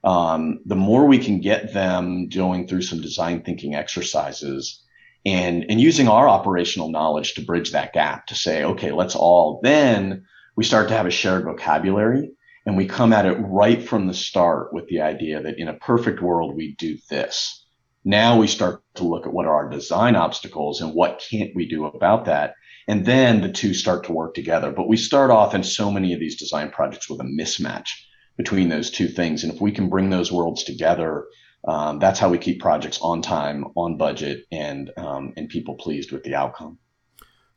Um, 0.04 0.60
the 0.66 0.76
more 0.76 1.06
we 1.06 1.18
can 1.18 1.40
get 1.40 1.74
them 1.74 2.28
going 2.28 2.68
through 2.68 2.82
some 2.82 3.02
design 3.02 3.42
thinking 3.42 3.74
exercises 3.74 4.84
and, 5.26 5.66
and 5.70 5.80
using 5.80 6.10
our 6.10 6.28
operational 6.28 6.92
knowledge 6.92 7.34
to 7.36 7.42
bridge 7.46 7.72
that 7.72 7.94
gap 7.94 8.28
to 8.28 8.36
say, 8.36 8.64
okay, 8.64 8.92
let's 8.92 9.16
all 9.16 9.62
then 9.64 10.26
we 10.58 10.66
start 10.66 10.90
to 10.90 10.94
have 10.94 11.06
a 11.06 11.12
shared 11.12 11.46
vocabulary 11.46 12.32
and 12.66 12.76
we 12.76 12.86
come 12.86 13.14
at 13.14 13.26
it 13.26 13.36
right 13.36 13.82
from 13.82 14.08
the 14.08 14.14
start 14.14 14.74
with 14.74 14.88
the 14.90 15.00
idea 15.00 15.42
that 15.42 15.58
in 15.58 15.70
a 15.70 15.74
perfect 15.74 16.22
world, 16.22 16.54
we 16.54 16.76
do 16.76 16.98
this. 17.10 17.66
Now 18.08 18.40
we 18.40 18.48
start 18.48 18.82
to 18.96 19.04
look 19.04 19.26
at 19.26 19.34
what 19.34 19.48
are 19.48 19.54
our 19.54 19.70
design 19.70 20.16
obstacles 20.16 20.80
and 20.80 20.94
what 20.94 21.22
can't 21.30 21.54
we 21.54 21.68
do 21.68 21.86
about 21.86 22.24
that. 22.24 22.54
And 22.88 23.06
then 23.06 23.42
the 23.42 23.52
two 23.52 23.74
start 23.74 24.06
to 24.06 24.14
work 24.14 24.34
together. 24.34 24.72
But 24.72 24.88
we 24.88 24.96
start 24.96 25.30
off 25.30 25.54
in 25.54 25.62
so 25.62 25.92
many 25.92 26.14
of 26.14 26.20
these 26.22 26.40
design 26.40 26.72
projects 26.72 27.10
with 27.10 27.20
a 27.20 27.26
mismatch 27.26 27.90
between 28.38 28.70
those 28.70 28.90
two 28.90 29.10
things. 29.10 29.44
And 29.44 29.54
if 29.54 29.60
we 29.60 29.74
can 29.74 29.90
bring 29.90 30.10
those 30.10 30.32
worlds 30.32 30.64
together, 30.64 31.26
um, 31.68 32.00
that's 32.00 32.18
how 32.18 32.30
we 32.30 32.38
keep 32.38 32.62
projects 32.62 32.98
on 33.02 33.22
time, 33.22 33.66
on 33.76 33.98
budget, 33.98 34.46
and 34.54 34.90
um, 34.96 35.34
and 35.36 35.50
people 35.50 35.76
pleased 35.76 36.14
with 36.14 36.24
the 36.24 36.34
outcome. 36.34 36.78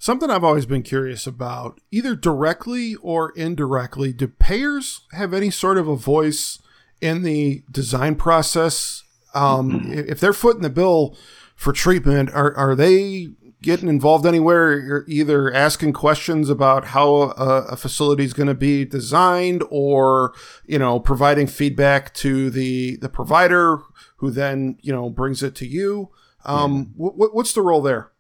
Something 0.00 0.30
I've 0.30 0.42
always 0.42 0.66
been 0.66 0.82
curious 0.82 1.28
about, 1.28 1.80
either 1.92 2.16
directly 2.16 2.96
or 2.96 3.30
indirectly, 3.36 4.12
do 4.12 4.26
payers 4.26 5.02
have 5.12 5.32
any 5.32 5.50
sort 5.50 5.78
of 5.78 5.86
a 5.86 5.94
voice 5.94 6.58
in 7.00 7.22
the 7.22 7.62
design 7.70 8.16
process? 8.16 9.04
Um. 9.34 9.86
If 9.90 10.20
they're 10.20 10.32
footing 10.32 10.62
the 10.62 10.70
bill 10.70 11.16
for 11.54 11.72
treatment, 11.72 12.30
are, 12.30 12.56
are 12.56 12.74
they 12.74 13.28
getting 13.62 13.88
involved 13.88 14.26
anywhere? 14.26 14.78
You're 14.78 15.04
either 15.06 15.52
asking 15.52 15.92
questions 15.92 16.48
about 16.48 16.86
how 16.86 17.34
a, 17.36 17.66
a 17.70 17.76
facility 17.76 18.24
is 18.24 18.32
going 18.32 18.48
to 18.48 18.54
be 18.54 18.84
designed, 18.84 19.62
or 19.70 20.32
you 20.66 20.78
know, 20.78 20.98
providing 20.98 21.46
feedback 21.46 22.14
to 22.14 22.50
the 22.50 22.96
the 22.96 23.08
provider, 23.08 23.78
who 24.16 24.30
then 24.30 24.78
you 24.80 24.92
know 24.92 25.10
brings 25.10 25.42
it 25.42 25.54
to 25.56 25.66
you. 25.66 26.10
Um, 26.44 26.94
yeah. 26.98 27.08
w- 27.08 27.30
what's 27.32 27.52
the 27.52 27.62
role 27.62 27.82
there? 27.82 28.10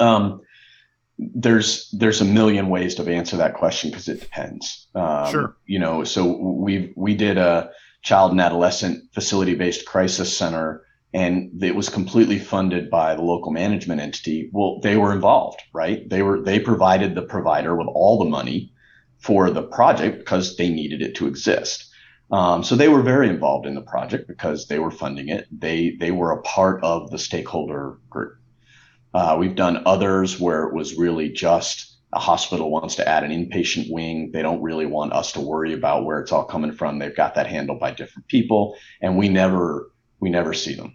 Um, 0.00 0.40
there's 1.18 1.90
there's 1.92 2.20
a 2.20 2.24
million 2.24 2.68
ways 2.68 2.94
to 2.96 3.08
answer 3.08 3.36
that 3.36 3.54
question 3.54 3.90
because 3.90 4.08
it 4.08 4.20
depends. 4.20 4.88
Um, 4.94 5.30
sure. 5.30 5.56
You 5.66 5.78
know, 5.78 6.04
so 6.04 6.36
we 6.36 6.92
we 6.96 7.14
did 7.14 7.38
a 7.38 7.70
child 8.02 8.32
and 8.32 8.40
adolescent 8.40 9.12
facility 9.14 9.54
based 9.54 9.86
crisis 9.86 10.36
center, 10.36 10.84
and 11.14 11.62
it 11.62 11.74
was 11.74 11.88
completely 11.88 12.38
funded 12.38 12.90
by 12.90 13.14
the 13.14 13.22
local 13.22 13.52
management 13.52 14.00
entity. 14.00 14.50
Well, 14.52 14.80
they 14.80 14.96
were 14.96 15.12
involved, 15.12 15.60
right? 15.72 16.08
They 16.08 16.22
were 16.22 16.40
they 16.40 16.58
provided 16.58 17.14
the 17.14 17.22
provider 17.22 17.76
with 17.76 17.88
all 17.88 18.18
the 18.18 18.30
money 18.30 18.72
for 19.18 19.50
the 19.50 19.62
project 19.62 20.18
because 20.18 20.56
they 20.56 20.68
needed 20.68 21.00
it 21.00 21.14
to 21.16 21.26
exist. 21.26 21.88
Um, 22.32 22.64
so 22.64 22.74
they 22.74 22.88
were 22.88 23.02
very 23.02 23.28
involved 23.28 23.66
in 23.66 23.74
the 23.74 23.82
project 23.82 24.26
because 24.26 24.66
they 24.66 24.78
were 24.78 24.90
funding 24.90 25.28
it. 25.28 25.46
They 25.52 25.96
they 26.00 26.10
were 26.10 26.32
a 26.32 26.42
part 26.42 26.82
of 26.82 27.10
the 27.10 27.18
stakeholder 27.18 27.98
group. 28.10 28.36
Uh, 29.14 29.36
we've 29.38 29.54
done 29.54 29.82
others 29.84 30.40
where 30.40 30.64
it 30.64 30.74
was 30.74 30.96
really 30.96 31.28
just 31.28 31.91
a 32.12 32.18
hospital 32.18 32.70
wants 32.70 32.96
to 32.96 33.08
add 33.08 33.24
an 33.24 33.30
inpatient 33.30 33.90
wing. 33.90 34.30
They 34.32 34.42
don't 34.42 34.62
really 34.62 34.86
want 34.86 35.12
us 35.12 35.32
to 35.32 35.40
worry 35.40 35.72
about 35.72 36.04
where 36.04 36.20
it's 36.20 36.32
all 36.32 36.44
coming 36.44 36.72
from. 36.72 36.98
They've 36.98 37.14
got 37.14 37.34
that 37.34 37.46
handled 37.46 37.80
by 37.80 37.92
different 37.92 38.28
people, 38.28 38.76
and 39.00 39.16
we 39.16 39.28
never 39.28 39.90
we 40.20 40.30
never 40.30 40.52
see 40.52 40.74
them. 40.74 40.94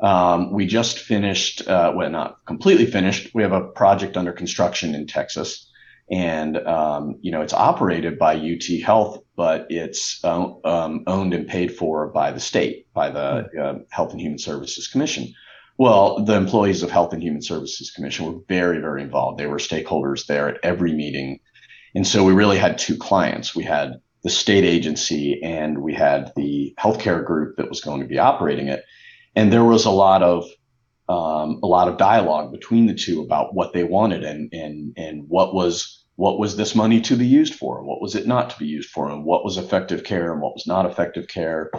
Um, 0.00 0.52
we 0.52 0.66
just 0.66 0.98
finished, 0.98 1.66
uh, 1.66 1.92
well, 1.94 2.10
not 2.10 2.44
completely 2.46 2.86
finished. 2.86 3.34
We 3.34 3.42
have 3.42 3.52
a 3.52 3.66
project 3.66 4.16
under 4.16 4.32
construction 4.32 4.94
in 4.94 5.06
Texas, 5.06 5.70
and 6.10 6.56
um, 6.56 7.18
you 7.20 7.30
know 7.30 7.42
it's 7.42 7.52
operated 7.52 8.18
by 8.18 8.36
UT 8.36 8.80
Health, 8.82 9.22
but 9.36 9.66
it's 9.68 10.24
uh, 10.24 10.50
um, 10.64 11.04
owned 11.06 11.34
and 11.34 11.46
paid 11.46 11.74
for 11.74 12.08
by 12.08 12.32
the 12.32 12.40
state, 12.40 12.86
by 12.94 13.10
the 13.10 13.48
hmm. 13.52 13.60
uh, 13.60 13.74
Health 13.90 14.12
and 14.12 14.20
Human 14.20 14.38
Services 14.38 14.88
Commission. 14.88 15.34
Well, 15.78 16.24
the 16.24 16.34
employees 16.34 16.82
of 16.82 16.90
Health 16.90 17.12
and 17.12 17.22
Human 17.22 17.40
Services 17.40 17.92
Commission 17.92 18.26
were 18.26 18.40
very, 18.48 18.80
very 18.80 19.00
involved. 19.00 19.38
They 19.38 19.46
were 19.46 19.58
stakeholders 19.58 20.26
there 20.26 20.48
at 20.48 20.58
every 20.64 20.92
meeting. 20.92 21.38
And 21.94 22.06
so 22.06 22.24
we 22.24 22.32
really 22.32 22.58
had 22.58 22.78
two 22.78 22.96
clients. 22.96 23.54
We 23.54 23.62
had 23.62 24.00
the 24.24 24.30
state 24.30 24.64
agency 24.64 25.40
and 25.42 25.78
we 25.78 25.94
had 25.94 26.32
the 26.34 26.74
healthcare 26.78 27.24
group 27.24 27.56
that 27.56 27.68
was 27.68 27.80
going 27.80 28.00
to 28.00 28.08
be 28.08 28.18
operating 28.18 28.66
it. 28.66 28.84
And 29.36 29.52
there 29.52 29.64
was 29.64 29.84
a 29.84 29.90
lot 29.90 30.22
of 30.22 30.44
um, 31.08 31.60
a 31.62 31.66
lot 31.66 31.88
of 31.88 31.96
dialogue 31.96 32.52
between 32.52 32.86
the 32.86 32.94
two 32.94 33.22
about 33.22 33.54
what 33.54 33.72
they 33.72 33.84
wanted 33.84 34.24
and 34.24 34.52
and 34.52 34.92
and 34.98 35.24
what 35.28 35.54
was 35.54 36.04
what 36.16 36.38
was 36.38 36.56
this 36.56 36.74
money 36.74 37.00
to 37.00 37.16
be 37.16 37.26
used 37.26 37.54
for, 37.54 37.82
what 37.84 38.02
was 38.02 38.16
it 38.16 38.26
not 38.26 38.50
to 38.50 38.58
be 38.58 38.66
used 38.66 38.90
for, 38.90 39.08
and 39.08 39.24
what 39.24 39.44
was 39.44 39.56
effective 39.56 40.02
care 40.02 40.32
and 40.32 40.42
what 40.42 40.52
was 40.52 40.66
not 40.66 40.84
effective 40.84 41.28
care. 41.28 41.70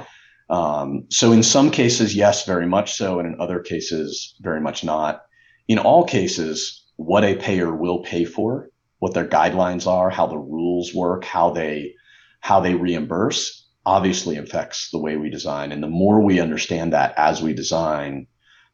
Um, 0.49 1.05
so 1.09 1.31
in 1.31 1.43
some 1.43 1.69
cases, 1.69 2.15
yes, 2.15 2.45
very 2.45 2.65
much 2.65 2.93
so, 2.93 3.19
and 3.19 3.27
in 3.27 3.39
other 3.39 3.59
cases, 3.59 4.35
very 4.41 4.61
much 4.61 4.83
not. 4.83 5.21
In 5.67 5.77
all 5.77 6.03
cases, 6.03 6.83
what 6.95 7.23
a 7.23 7.35
payer 7.35 7.73
will 7.73 7.99
pay 7.99 8.25
for, 8.25 8.69
what 8.97 9.13
their 9.13 9.27
guidelines 9.27 9.85
are, 9.87 10.09
how 10.09 10.27
the 10.27 10.37
rules 10.37 10.93
work, 10.93 11.23
how 11.23 11.51
they 11.51 11.93
how 12.41 12.61
they 12.61 12.73
reimburse, 12.73 13.67
obviously 13.85 14.37
affects 14.37 14.91
the 14.91 14.97
way 14.97 15.17
we 15.17 15.29
design. 15.29 15.71
And 15.73 15.83
the 15.83 15.87
more 15.87 16.21
we 16.21 16.39
understand 16.39 16.93
that 16.93 17.13
as 17.17 17.41
we 17.41 17.53
design, 17.53 18.27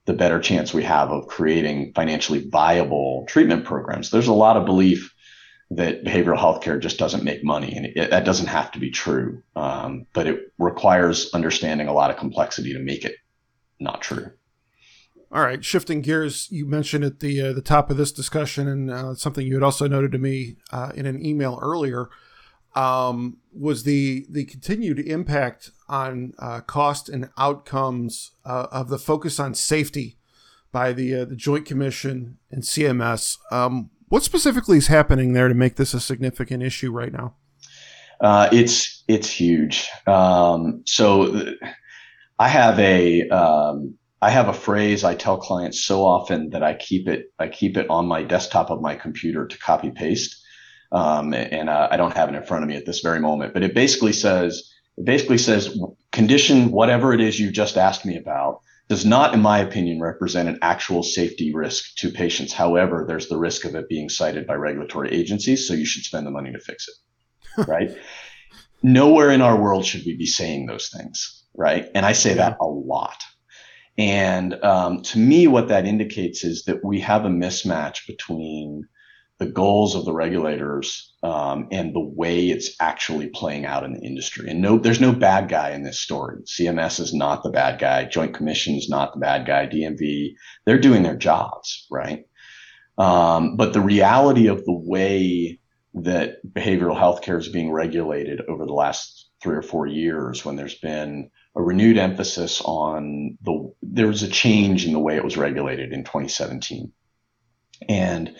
the 0.06 0.14
better 0.14 0.40
chance 0.40 0.72
we 0.72 0.84
have 0.84 1.10
of 1.10 1.28
creating 1.28 1.92
financially 1.96 2.48
viable 2.48 3.26
treatment 3.28 3.66
programs. 3.66 4.12
There's 4.12 4.28
a 4.28 4.34
lot 4.34 4.56
of 4.56 4.66
belief 4.66 5.15
that 5.72 6.04
behavioral 6.04 6.38
health 6.38 6.62
care 6.62 6.80
just 6.80 7.00
doesn't 7.00 7.24
make 7.24 7.44
money. 7.44 7.76
And 7.76 7.86
it, 7.88 8.10
that 8.12 8.26
doesn't 8.26 8.48
have 8.48 8.72
to 8.74 8.80
be 8.80 8.92
true, 8.92 9.42
um, 9.56 10.06
but 10.14 10.28
it 10.28 10.54
requires 10.58 11.32
understanding 11.34 11.88
a 11.88 11.94
lot 11.94 12.12
of 12.12 12.18
complexity 12.18 12.74
to 12.74 12.80
make 12.80 13.04
it 13.04 13.16
not 13.80 14.02
true. 14.02 14.32
All 15.32 15.42
right, 15.42 15.66
shifting 15.66 16.02
gears, 16.02 16.48
you 16.52 16.66
mentioned 16.66 17.04
at 17.04 17.20
the 17.20 17.42
uh, 17.42 17.54
the 17.54 17.62
top 17.62 17.90
of 17.90 17.98
this 17.98 18.12
discussion, 18.12 18.68
and 18.68 18.92
uh, 18.92 19.16
something 19.16 19.46
you 19.46 19.56
had 19.56 19.64
also 19.64 19.88
noted 19.88 20.12
to 20.14 20.18
me 20.18 20.56
uh, 20.72 20.92
in 20.96 21.06
an 21.06 21.26
email 21.26 21.60
earlier, 21.62 22.10
um, 22.76 23.38
was 23.52 23.84
the 23.84 24.26
the 24.30 24.46
continued 24.46 25.00
impact 25.00 25.72
on 25.90 26.34
uh, 26.40 26.62
cost 26.62 27.10
and 27.10 27.30
outcomes 27.38 28.32
uh, 28.46 28.68
of 28.72 28.88
the 28.88 29.00
focus 29.00 29.40
on 29.40 29.56
safety 29.56 30.18
by 30.72 30.94
the 30.94 31.16
uh, 31.16 31.26
the 31.26 31.36
Joint 31.36 31.66
Commission 31.66 32.38
and 32.52 32.64
CMS. 32.64 33.38
Um, 33.52 33.90
what 34.16 34.24
specifically 34.24 34.78
is 34.78 34.88
happening 34.88 35.34
there 35.34 35.50
to 35.50 35.54
make 35.54 35.76
this 35.76 35.94
a 35.94 36.00
significant 36.00 36.64
issue 36.64 36.90
right 36.90 37.12
now? 37.12 37.34
Uh, 38.22 38.48
it's 38.50 39.04
it's 39.10 39.30
huge. 39.30 39.90
Um, 40.08 40.84
so 40.86 41.54
I 42.40 42.48
have 42.48 42.80
a 42.80 43.28
um, 43.28 43.98
I 44.22 44.30
have 44.30 44.48
a 44.48 44.54
phrase 44.54 45.04
I 45.04 45.16
tell 45.16 45.38
clients 45.38 45.84
so 45.84 46.06
often 46.06 46.52
that 46.52 46.64
I 46.64 46.76
keep 46.76 47.10
it 47.10 47.26
I 47.40 47.50
keep 47.50 47.76
it 47.76 47.90
on 47.90 48.08
my 48.08 48.24
desktop 48.24 48.70
of 48.70 48.80
my 48.80 48.96
computer 48.96 49.46
to 49.48 49.58
copy 49.58 49.92
paste, 49.92 50.42
um, 50.94 51.34
and 51.34 51.70
uh, 51.70 51.90
I 51.92 51.98
don't 51.98 52.16
have 52.16 52.30
it 52.30 52.36
in 52.36 52.44
front 52.44 52.64
of 52.64 52.70
me 52.70 52.78
at 52.78 52.86
this 52.86 53.02
very 53.02 53.20
moment. 53.20 53.54
But 53.54 53.64
it 53.64 53.76
basically 53.76 54.14
says 54.14 54.64
it 54.96 55.04
basically 55.04 55.40
says 55.40 55.78
condition 56.14 56.72
whatever 56.72 57.12
it 57.12 57.20
is 57.20 57.38
you 57.38 57.52
just 57.52 57.76
asked 57.76 58.06
me 58.06 58.16
about 58.16 58.62
does 58.88 59.06
not, 59.06 59.34
in 59.34 59.42
my 59.42 59.60
opinion, 59.60 60.00
represent 60.00 60.48
an 60.48 60.60
actual 60.62 61.02
safety 61.02 61.54
risk 61.54 61.96
to 61.98 62.10
patients. 62.10 62.54
However, 62.54 63.06
there's 63.08 63.30
the 63.30 63.38
risk 63.38 63.66
of 63.66 63.74
it 63.76 63.90
being 63.90 64.10
cited 64.10 64.46
by 64.46 64.54
regulatory 64.54 65.12
agencies, 65.12 65.68
so 65.68 65.74
you 65.74 65.86
should 65.86 66.04
spend 66.04 66.28
the 66.28 66.32
money 66.32 66.52
to 66.52 66.60
fix 66.60 66.88
it. 66.88 66.96
right? 67.68 67.90
Nowhere 68.84 69.32
in 69.32 69.42
our 69.42 69.60
world 69.60 69.86
should 69.86 70.06
we 70.06 70.16
be 70.16 70.26
saying 70.26 70.66
those 70.66 70.90
things, 70.90 71.46
right? 71.56 71.90
And 71.96 72.06
I 72.06 72.14
say 72.14 72.32
yeah. 72.32 72.50
that 72.50 72.58
a 72.62 72.66
lot. 72.66 73.24
And 73.98 74.54
um, 74.64 75.02
to 75.04 75.18
me, 75.18 75.48
what 75.48 75.70
that 75.70 75.86
indicates 75.86 76.44
is 76.44 76.66
that 76.66 76.84
we 76.84 77.00
have 77.00 77.26
a 77.26 77.30
mismatch 77.30 78.06
between 78.08 78.88
the 79.38 79.46
goals 79.46 79.96
of 79.96 80.06
the 80.06 80.14
regulators 80.14 81.14
um, 81.22 81.68
and 81.72 81.94
the 81.94 82.00
way 82.00 82.48
it's 82.50 82.76
actually 82.80 83.28
playing 83.28 83.66
out 83.66 83.84
in 83.84 83.94
the 83.94 84.00
industry. 84.00 84.50
And 84.50 84.62
no, 84.62 84.78
there's 84.78 85.02
no 85.02 85.12
bad 85.12 85.50
guy 85.50 85.72
in 85.72 85.84
this 85.84 86.00
story. 86.00 86.42
CMS 86.44 87.02
is 87.02 87.14
not 87.14 87.44
the 87.44 87.50
bad 87.50 87.80
guy. 87.80 88.06
Joint 88.06 88.34
Commission 88.34 88.76
is 88.76 88.90
not 88.90 89.14
the 89.14 89.20
bad 89.20 89.46
guy. 89.46 89.68
DNV, 89.68 90.36
they're 90.66 90.80
doing 90.80 91.04
their 91.04 91.18
jobs, 91.18 91.86
right? 91.92 92.26
Um, 92.98 93.58
but 93.58 93.74
the 93.74 93.82
reality 93.82 94.48
of 94.48 94.64
the 94.64 94.74
way 94.74 95.60
that 95.96 96.38
behavioral 96.48 96.98
health 96.98 97.22
care 97.22 97.38
is 97.38 97.50
being 97.50 97.72
regulated 97.72 98.42
over 98.48 98.66
the 98.66 98.74
last 98.74 99.30
three 99.42 99.56
or 99.56 99.62
four 99.62 99.86
years, 99.86 100.46
when 100.46 100.56
there's 100.56 100.78
been 100.80 101.30
a 101.58 101.62
renewed 101.62 101.98
emphasis 101.98 102.62
on 102.64 103.38
the, 103.42 103.74
there 103.82 104.08
was 104.08 104.24
a 104.24 104.30
change 104.30 104.86
in 104.86 104.94
the 104.94 105.00
way 105.00 105.18
it 105.18 105.24
was 105.24 105.38
regulated 105.38 105.92
in 105.92 106.04
2017. 106.04 106.92
And 107.90 108.36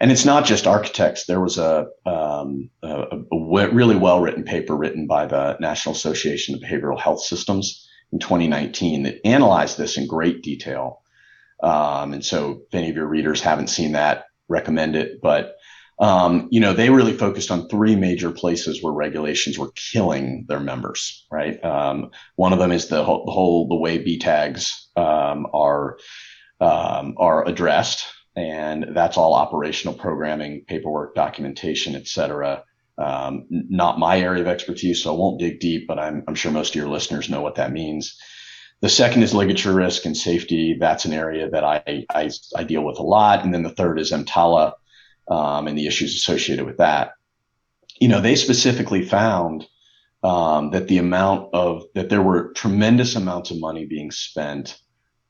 and 0.00 0.12
it's 0.12 0.24
not 0.24 0.44
just 0.44 0.66
architects. 0.66 1.26
There 1.26 1.40
was 1.40 1.58
a, 1.58 1.86
um, 2.06 2.70
really 2.82 3.96
well 3.96 4.20
written 4.20 4.44
paper 4.44 4.76
written 4.76 5.06
by 5.06 5.26
the 5.26 5.56
National 5.60 5.94
Association 5.94 6.54
of 6.54 6.60
Behavioral 6.60 6.98
Health 6.98 7.22
Systems 7.22 7.88
in 8.12 8.18
2019 8.18 9.04
that 9.04 9.26
analyzed 9.26 9.78
this 9.78 9.96
in 9.96 10.06
great 10.06 10.42
detail. 10.42 11.02
Um, 11.62 12.12
and 12.12 12.24
so, 12.24 12.62
if 12.66 12.74
any 12.74 12.90
of 12.90 12.96
your 12.96 13.06
readers 13.06 13.40
haven't 13.40 13.68
seen 13.68 13.92
that, 13.92 14.26
recommend 14.48 14.94
it. 14.94 15.20
But 15.20 15.56
um, 16.00 16.46
you 16.52 16.60
know, 16.60 16.72
they 16.72 16.90
really 16.90 17.16
focused 17.16 17.50
on 17.50 17.68
three 17.68 17.96
major 17.96 18.30
places 18.30 18.80
where 18.80 18.92
regulations 18.92 19.58
were 19.58 19.72
killing 19.72 20.44
their 20.48 20.60
members. 20.60 21.26
Right. 21.30 21.62
Um, 21.64 22.10
one 22.36 22.52
of 22.52 22.60
them 22.60 22.70
is 22.70 22.86
the 22.86 23.02
whole, 23.02 23.24
the, 23.26 23.32
whole, 23.32 23.66
the 23.66 23.74
way 23.74 23.98
B 23.98 24.18
tags 24.18 24.88
um, 24.94 25.48
are 25.52 25.98
um, 26.60 27.14
are 27.18 27.46
addressed 27.46 28.06
and 28.38 28.94
that's 28.94 29.16
all 29.16 29.34
operational 29.34 29.94
programming, 29.94 30.64
paperwork, 30.66 31.14
documentation, 31.14 31.96
et 31.96 32.06
cetera. 32.06 32.62
Um, 32.96 33.46
not 33.48 33.98
my 33.98 34.20
area 34.20 34.42
of 34.42 34.48
expertise, 34.48 35.02
so 35.02 35.12
I 35.12 35.18
won't 35.18 35.40
dig 35.40 35.60
deep, 35.60 35.86
but 35.88 35.98
I'm, 35.98 36.22
I'm 36.26 36.34
sure 36.34 36.52
most 36.52 36.70
of 36.70 36.76
your 36.76 36.88
listeners 36.88 37.28
know 37.28 37.42
what 37.42 37.56
that 37.56 37.72
means. 37.72 38.16
The 38.80 38.88
second 38.88 39.22
is 39.22 39.34
ligature 39.34 39.74
risk 39.74 40.04
and 40.04 40.16
safety. 40.16 40.76
That's 40.78 41.04
an 41.04 41.12
area 41.12 41.50
that 41.50 41.64
I, 41.64 42.04
I, 42.10 42.30
I 42.56 42.64
deal 42.64 42.84
with 42.84 42.98
a 42.98 43.02
lot. 43.02 43.44
And 43.44 43.52
then 43.52 43.64
the 43.64 43.74
third 43.74 43.98
is 44.00 44.12
EMTALA 44.12 44.72
um, 45.28 45.66
and 45.66 45.76
the 45.76 45.86
issues 45.86 46.14
associated 46.14 46.64
with 46.64 46.78
that. 46.78 47.12
You 48.00 48.08
know, 48.08 48.20
they 48.20 48.36
specifically 48.36 49.04
found 49.04 49.66
um, 50.22 50.70
that 50.70 50.88
the 50.88 50.98
amount 50.98 51.50
of 51.54 51.84
that 51.94 52.08
there 52.08 52.22
were 52.22 52.52
tremendous 52.52 53.16
amounts 53.16 53.50
of 53.50 53.60
money 53.60 53.86
being 53.86 54.10
spent 54.10 54.78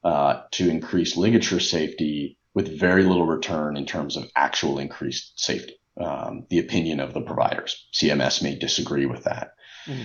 uh, 0.05 0.43
to 0.53 0.71
increase 0.71 1.17
ligature 1.17 1.61
safety 1.61 2.38
with 2.59 2.77
very 2.77 3.05
little 3.05 3.25
return 3.25 3.77
in 3.77 3.87
terms 3.87 4.17
of 4.17 4.29
actual 4.35 4.81
increased 4.81 5.38
safety. 5.38 5.75
Um, 5.97 6.45
the 6.50 6.59
opinion 6.59 6.99
of 6.99 7.15
the 7.15 7.21
providers. 7.21 7.88
CMS 7.95 8.43
may 8.43 8.57
disagree 8.57 9.07
with 9.07 9.23
that. 9.25 9.53
Mm-hmm. 9.87 10.03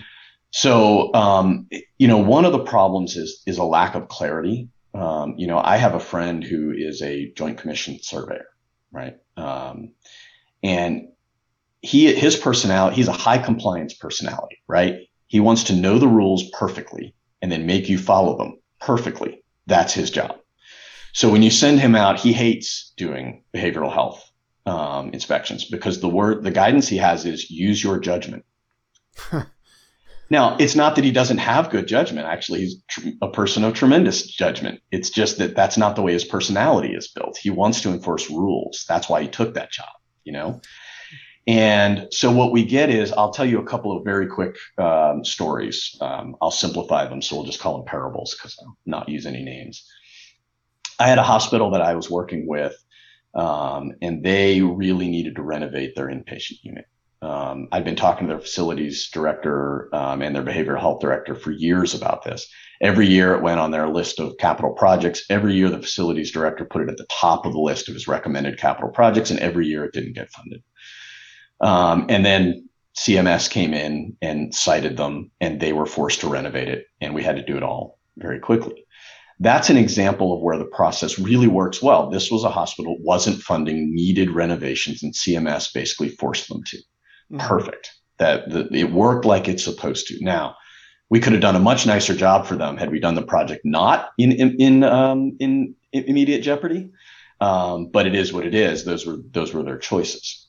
So, 0.52 1.12
um, 1.16 1.68
you 1.98 2.08
know, 2.08 2.20
one 2.20 2.46
of 2.46 2.52
the 2.52 2.64
problems 2.64 3.18
is 3.18 3.42
is 3.48 3.58
a 3.58 3.64
lack 3.64 3.96
of 3.96 4.08
clarity. 4.08 4.70
Um, 4.94 5.34
you 5.36 5.48
know, 5.48 5.58
I 5.58 5.78
have 5.78 5.96
a 5.96 6.00
friend 6.00 6.44
who 6.44 6.72
is 6.72 7.02
a 7.02 7.32
Joint 7.32 7.58
Commission 7.58 7.98
surveyor, 8.00 8.46
right? 8.92 9.18
Um, 9.36 9.94
and 10.62 11.08
he 11.82 12.14
his 12.14 12.36
personality, 12.36 12.98
he's 12.98 13.08
a 13.08 13.14
high 13.14 13.40
compliance 13.40 13.96
personality, 13.96 14.58
right? 14.68 15.10
He 15.26 15.40
wants 15.40 15.64
to 15.66 15.76
know 15.76 15.98
the 15.98 16.08
rules 16.08 16.44
perfectly 16.52 17.16
and 17.42 17.52
then 17.52 17.66
make 17.66 17.90
you 17.90 17.98
follow 17.98 18.38
them 18.38 18.60
perfectly. 18.80 19.44
That's 19.66 19.94
his 19.94 20.12
job. 20.12 20.38
So 21.14 21.32
when 21.32 21.44
you 21.44 21.52
send 21.52 21.80
him 21.80 21.96
out, 21.96 22.20
he 22.20 22.34
hates 22.34 22.92
doing 22.98 23.44
behavioral 23.54 23.94
health 23.94 24.30
um, 24.66 25.12
inspections 25.12 25.66
because 25.66 26.02
the 26.02 26.10
word, 26.10 26.44
the 26.44 26.52
guidance 26.52 26.88
he 26.88 26.98
has 26.98 27.26
is 27.26 27.50
use 27.52 27.84
your 27.84 28.00
judgment. 28.00 28.46
now, 30.30 30.58
it's 30.60 30.76
not 30.76 30.96
that 30.96 31.04
he 31.04 31.12
doesn't 31.12 31.38
have 31.38 31.70
good 31.70 31.88
judgment. 31.88 32.26
Actually, 32.26 32.62
he's 32.62 32.82
tr- 32.88 33.10
a 33.22 33.30
person 33.30 33.64
of 33.64 33.76
tremendous 33.76 34.26
judgment. 34.26 34.82
It's 34.92 35.12
just 35.12 35.38
that 35.38 35.56
that's 35.56 35.78
not 35.78 35.96
the 35.96 36.02
way 36.02 36.14
his 36.14 36.26
personality 36.26 36.96
is 36.96 37.08
built. 37.10 37.38
He 37.38 37.52
wants 37.52 37.82
to 37.82 37.90
enforce 37.90 38.30
rules. 38.32 38.84
That's 38.88 39.08
why 39.08 39.22
he 39.22 39.28
took 39.28 39.54
that 39.54 39.72
job, 39.72 39.90
you 40.24 40.34
know? 40.34 40.62
And 41.46 42.08
so 42.10 42.32
what 42.32 42.54
we 42.54 42.64
get 42.64 42.90
is, 42.90 43.12
I'll 43.12 43.34
tell 43.34 43.46
you 43.46 43.60
a 43.60 43.66
couple 43.66 43.96
of 43.96 44.06
very 44.06 44.28
quick 44.28 44.56
um, 44.78 45.26
stories. 45.26 45.96
Um, 46.02 46.38
I'll 46.42 46.52
simplify 46.52 47.06
them, 47.06 47.22
so 47.22 47.36
we'll 47.36 47.46
just 47.46 47.60
call 47.60 47.78
them 47.78 47.86
parables 47.86 48.34
because 48.34 48.58
I'll 48.62 48.78
not 48.86 49.10
use 49.10 49.26
any 49.26 49.44
names. 49.44 49.86
I 51.04 51.08
had 51.08 51.18
a 51.18 51.24
hospital 51.24 51.72
that 51.72 51.82
I 51.82 51.96
was 51.96 52.10
working 52.10 52.48
with 52.48 52.74
um, 53.36 53.92
and 54.02 54.24
they 54.24 54.62
really 54.62 55.10
needed 55.10 55.36
to 55.36 55.42
renovate 55.42 55.96
their 55.96 56.08
inpatient 56.08 56.60
unit. 56.64 56.86
Um, 57.22 57.68
I've 57.74 57.84
been 57.84 57.98
talking 57.98 58.28
to 58.28 58.34
their 58.34 58.42
facilities 58.42 59.10
director 59.10 59.94
um, 59.94 60.22
and 60.22 60.34
their 60.34 60.44
behavioral 60.44 60.80
health 60.80 61.02
director 61.02 61.36
for 61.36 61.52
years 61.52 61.94
about 61.94 62.24
this. 62.24 62.48
Every 62.82 63.06
year 63.06 63.34
it 63.34 63.42
went 63.42 63.60
on 63.60 63.72
their 63.72 63.90
list 63.90 64.22
of 64.22 64.38
capital 64.38 64.72
projects. 64.72 65.26
Every 65.30 65.56
year 65.56 65.70
the 65.70 65.82
facilities 65.82 66.32
director 66.32 66.64
put 66.64 66.84
it 66.84 66.90
at 66.90 66.96
the 66.96 67.08
top 67.10 67.46
of 67.46 67.52
the 67.52 67.60
list 67.60 67.90
of 67.90 67.96
his 67.96 68.08
recommended 68.08 68.58
capital 68.58 68.90
projects, 68.90 69.30
and 69.30 69.42
every 69.42 69.68
year 69.68 69.84
it 69.84 69.94
didn't 69.94 70.16
get 70.16 70.32
funded. 70.32 70.64
Um, 71.60 72.06
and 72.08 72.26
then 72.26 72.70
CMS 72.98 73.50
came 73.50 73.74
in 73.74 74.16
and 74.22 74.56
cited 74.56 74.96
them, 74.96 75.32
and 75.42 75.60
they 75.60 75.74
were 75.74 75.86
forced 75.86 76.22
to 76.22 76.30
renovate 76.30 76.70
it, 76.70 76.86
and 77.02 77.14
we 77.14 77.24
had 77.24 77.36
to 77.36 77.46
do 77.46 77.58
it 77.58 77.64
all 77.64 78.00
very 78.18 78.40
quickly 78.40 78.86
that's 79.40 79.70
an 79.70 79.78
example 79.78 80.34
of 80.34 80.42
where 80.42 80.58
the 80.58 80.66
process 80.66 81.18
really 81.18 81.48
works 81.48 81.82
well. 81.82 82.10
This 82.10 82.32
was 82.32 82.44
a 82.44 82.50
hospital, 82.50 82.98
wasn't 83.00 83.42
funding 83.42 83.94
needed 83.94 84.30
renovations, 84.30 85.04
and 85.04 85.14
CMS 85.14 85.74
basically 85.74 86.10
forced 86.10 86.48
them 86.50 86.64
to. 86.66 86.78
Mm-hmm. 86.78 87.40
Perfect. 87.40 87.92
That 88.20 88.50
the, 88.50 88.70
it 88.72 88.92
worked 88.92 89.26
like 89.26 89.48
it's 89.48 89.64
supposed 89.64 90.08
to. 90.08 90.24
Now, 90.24 90.56
we 91.10 91.20
could 91.20 91.34
have 91.34 91.42
done 91.42 91.56
a 91.56 91.60
much 91.60 91.86
nicer 91.86 92.16
job 92.16 92.46
for 92.46 92.56
them 92.56 92.78
had 92.78 92.92
we 92.92 93.00
done 93.00 93.16
the 93.16 93.24
project 93.24 93.66
not 93.66 94.12
in 94.18 94.32
in 94.32 94.56
in, 94.60 94.84
um, 94.84 95.36
in 95.40 95.76
immediate 95.92 96.42
jeopardy. 96.42 96.92
Um, 97.42 97.88
but 97.88 98.08
it 98.08 98.16
is 98.16 98.32
what 98.32 98.46
it 98.46 98.56
is. 98.56 98.86
Those 98.86 99.06
were 99.06 99.18
those 99.32 99.54
were 99.54 99.64
their 99.64 99.78
choices. 99.78 100.48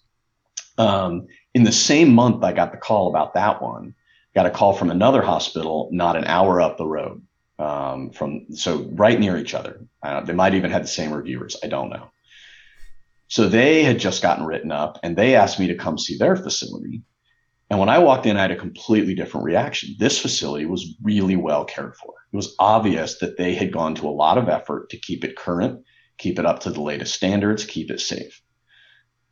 Um, 0.78 1.26
in 1.54 1.64
the 1.64 1.72
same 1.72 2.14
month, 2.14 2.44
I 2.44 2.52
got 2.52 2.70
the 2.70 2.78
call 2.78 3.08
about 3.08 3.34
that 3.34 3.62
one. 3.62 3.94
Got 4.34 4.46
a 4.46 4.50
call 4.50 4.72
from 4.72 4.90
another 4.90 5.22
hospital, 5.22 5.88
not 5.92 6.16
an 6.16 6.24
hour 6.24 6.60
up 6.60 6.76
the 6.76 6.86
road 6.86 7.22
um, 7.58 8.10
from 8.10 8.46
so 8.54 8.88
right 8.92 9.18
near 9.18 9.36
each 9.36 9.54
other. 9.54 9.86
Uh, 10.02 10.20
they 10.22 10.32
might 10.32 10.54
even 10.54 10.70
have 10.70 10.82
the 10.82 10.88
same 10.88 11.12
reviewers. 11.12 11.56
I 11.62 11.68
don't 11.68 11.90
know. 11.90 12.10
So 13.28 13.48
they 13.48 13.82
had 13.82 13.98
just 13.98 14.22
gotten 14.22 14.44
written 14.44 14.70
up, 14.70 14.98
and 15.02 15.16
they 15.16 15.34
asked 15.34 15.58
me 15.58 15.66
to 15.68 15.74
come 15.74 15.98
see 15.98 16.16
their 16.16 16.36
facility. 16.36 17.02
And 17.70 17.80
when 17.80 17.88
I 17.88 17.98
walked 17.98 18.26
in, 18.26 18.36
I 18.36 18.42
had 18.42 18.50
a 18.50 18.56
completely 18.56 19.14
different 19.14 19.46
reaction. 19.46 19.96
This 19.98 20.20
facility 20.20 20.66
was 20.66 20.94
really 21.02 21.36
well 21.36 21.64
cared 21.64 21.96
for. 21.96 22.12
It 22.32 22.36
was 22.36 22.54
obvious 22.58 23.18
that 23.18 23.38
they 23.38 23.54
had 23.54 23.72
gone 23.72 23.94
to 23.96 24.08
a 24.08 24.10
lot 24.10 24.38
of 24.38 24.48
effort 24.48 24.90
to 24.90 24.98
keep 24.98 25.24
it 25.24 25.36
current, 25.36 25.82
keep 26.18 26.38
it 26.38 26.46
up 26.46 26.60
to 26.60 26.70
the 26.70 26.82
latest 26.82 27.14
standards, 27.14 27.64
keep 27.64 27.90
it 27.90 28.00
safe. 28.00 28.42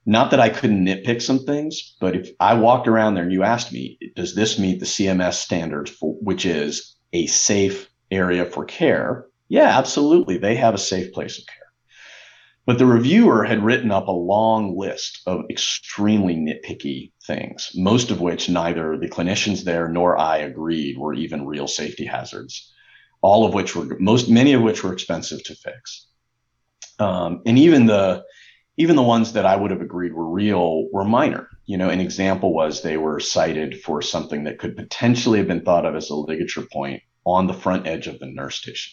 Not 0.04 0.30
that 0.30 0.40
I 0.40 0.48
couldn't 0.48 0.85
nitpick 0.85 1.22
some 1.22 1.44
things, 1.44 1.94
but 2.00 2.16
if 2.16 2.30
I 2.40 2.54
walked 2.54 2.88
around 2.88 3.14
there 3.14 3.22
and 3.22 3.32
you 3.32 3.44
asked 3.44 3.72
me, 3.72 3.98
does 4.16 4.35
this 4.35 4.58
meet 4.58 4.80
the 4.80 4.87
CMS 4.87 5.35
standards, 5.35 5.90
for, 5.90 6.14
which 6.14 6.44
is 6.44 6.96
a 7.12 7.26
safe 7.26 7.88
area 8.12 8.44
for 8.44 8.64
care, 8.64 9.27
yeah, 9.48 9.77
absolutely. 9.79 10.38
They 10.38 10.57
have 10.57 10.75
a 10.75 10.79
safe 10.79 11.12
place 11.12 11.38
of 11.38 11.46
care. 11.46 11.57
But 12.64 12.79
the 12.79 12.87
reviewer 12.87 13.44
had 13.44 13.64
written 13.64 13.90
up 13.90 14.07
a 14.07 14.12
long 14.12 14.79
list 14.79 15.20
of 15.27 15.44
extremely 15.51 16.37
nitpicky 16.37 17.11
things, 17.27 17.72
most 17.75 18.11
of 18.11 18.20
which 18.20 18.48
neither 18.48 18.96
the 18.96 19.09
clinicians 19.09 19.64
there 19.64 19.88
nor 19.88 20.16
I 20.16 20.38
agreed 20.38 20.96
were 20.96 21.12
even 21.12 21.44
real 21.44 21.66
safety 21.66 22.07
hazards, 22.07 22.72
all 23.20 23.44
of 23.44 23.53
which 23.53 23.75
were 23.75 23.96
most, 23.98 24.31
many 24.31 24.53
of 24.53 24.62
which 24.62 24.85
were 24.85 24.92
expensive 24.92 25.42
to 25.44 25.57
fix. 25.57 26.07
Um, 27.01 27.42
and 27.44 27.59
even 27.59 27.87
the, 27.87 28.22
even 28.77 28.94
the 28.94 29.03
ones 29.03 29.33
that 29.33 29.44
I 29.44 29.57
would 29.57 29.72
have 29.72 29.81
agreed 29.81 30.14
were 30.14 30.31
real 30.31 30.88
were 30.92 31.05
minor. 31.05 31.48
You 31.66 31.77
know, 31.77 31.90
an 31.90 32.01
example 32.01 32.55
was 32.55 32.81
they 32.81 32.96
were 32.96 33.18
cited 33.20 33.83
for 33.83 34.01
something 34.01 34.44
that 34.44 34.59
could 34.59 34.77
potentially 34.77 35.38
have 35.38 35.48
been 35.48 35.64
thought 35.64 35.85
of 35.85 35.96
as 35.96 36.11
a 36.11 36.14
ligature 36.14 36.66
point 36.72 37.03
on 37.24 37.46
the 37.46 37.54
front 37.54 37.87
edge 37.87 38.06
of 38.06 38.18
the 38.18 38.26
nurse 38.26 38.56
station. 38.56 38.92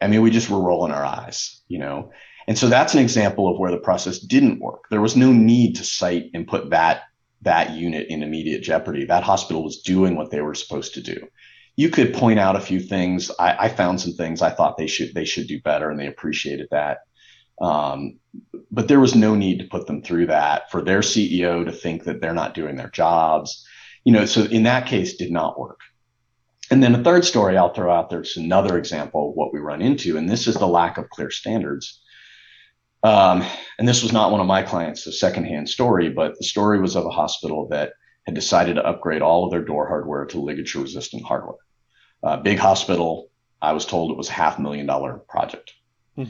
I 0.00 0.08
mean, 0.08 0.22
we 0.22 0.30
just 0.30 0.50
were 0.50 0.60
rolling 0.60 0.92
our 0.92 1.04
eyes, 1.04 1.62
you 1.68 1.78
know? 1.78 2.10
And 2.48 2.56
so 2.56 2.68
that's 2.68 2.94
an 2.94 3.00
example 3.00 3.48
of 3.48 3.58
where 3.58 3.70
the 3.70 3.78
process 3.78 4.18
didn't 4.18 4.60
work. 4.60 4.84
There 4.90 5.00
was 5.00 5.16
no 5.16 5.32
need 5.32 5.76
to 5.76 5.84
cite 5.84 6.30
and 6.34 6.46
put 6.46 6.70
that 6.70 7.02
that 7.42 7.72
unit 7.72 8.08
in 8.08 8.22
immediate 8.22 8.62
jeopardy. 8.62 9.04
That 9.04 9.22
hospital 9.22 9.62
was 9.62 9.82
doing 9.82 10.16
what 10.16 10.30
they 10.30 10.40
were 10.40 10.54
supposed 10.54 10.94
to 10.94 11.02
do. 11.02 11.28
You 11.76 11.90
could 11.90 12.14
point 12.14 12.38
out 12.38 12.56
a 12.56 12.60
few 12.60 12.80
things. 12.80 13.30
I, 13.38 13.66
I 13.66 13.68
found 13.68 14.00
some 14.00 14.14
things 14.14 14.42
I 14.42 14.50
thought 14.50 14.76
they 14.76 14.86
should 14.86 15.14
they 15.14 15.24
should 15.24 15.46
do 15.46 15.60
better, 15.60 15.90
and 15.90 15.98
they 15.98 16.06
appreciated 16.06 16.68
that. 16.70 17.00
Um, 17.60 18.18
but 18.70 18.88
there 18.88 19.00
was 19.00 19.14
no 19.14 19.34
need 19.34 19.58
to 19.58 19.66
put 19.66 19.86
them 19.86 20.02
through 20.02 20.26
that 20.26 20.70
for 20.70 20.82
their 20.82 21.00
CEO 21.00 21.64
to 21.64 21.72
think 21.72 22.04
that 22.04 22.20
they're 22.20 22.34
not 22.34 22.54
doing 22.54 22.76
their 22.76 22.90
jobs. 22.90 23.66
You 24.04 24.12
know, 24.12 24.24
so 24.24 24.44
in 24.44 24.64
that 24.64 24.86
case, 24.86 25.16
did 25.16 25.32
not 25.32 25.58
work. 25.58 25.80
And 26.70 26.82
then 26.82 26.94
a 26.94 27.02
third 27.02 27.24
story 27.24 27.56
I'll 27.56 27.72
throw 27.72 27.92
out 27.92 28.10
there 28.10 28.22
is 28.22 28.36
another 28.36 28.76
example 28.76 29.30
of 29.30 29.36
what 29.36 29.52
we 29.52 29.60
run 29.60 29.82
into, 29.82 30.16
and 30.16 30.28
this 30.28 30.46
is 30.46 30.56
the 30.56 30.66
lack 30.66 30.98
of 30.98 31.08
clear 31.10 31.30
standards. 31.30 32.00
Um, 33.02 33.44
and 33.78 33.86
this 33.86 34.02
was 34.02 34.12
not 34.12 34.32
one 34.32 34.40
of 34.40 34.48
my 34.48 34.62
clients, 34.62 35.06
a 35.06 35.12
secondhand 35.12 35.68
story, 35.68 36.08
but 36.08 36.36
the 36.38 36.44
story 36.44 36.80
was 36.80 36.96
of 36.96 37.04
a 37.04 37.10
hospital 37.10 37.68
that 37.68 37.92
had 38.24 38.34
decided 38.34 38.74
to 38.74 38.84
upgrade 38.84 39.22
all 39.22 39.44
of 39.44 39.52
their 39.52 39.64
door 39.64 39.86
hardware 39.86 40.24
to 40.26 40.40
ligature 40.40 40.80
resistant 40.80 41.22
hardware. 41.22 41.56
Uh, 42.22 42.36
big 42.38 42.58
hospital. 42.58 43.30
I 43.62 43.72
was 43.72 43.86
told 43.86 44.10
it 44.10 44.16
was 44.16 44.28
a 44.28 44.32
half 44.32 44.58
million 44.58 44.86
dollar 44.86 45.18
project. 45.28 45.72
Hmm. 46.16 46.24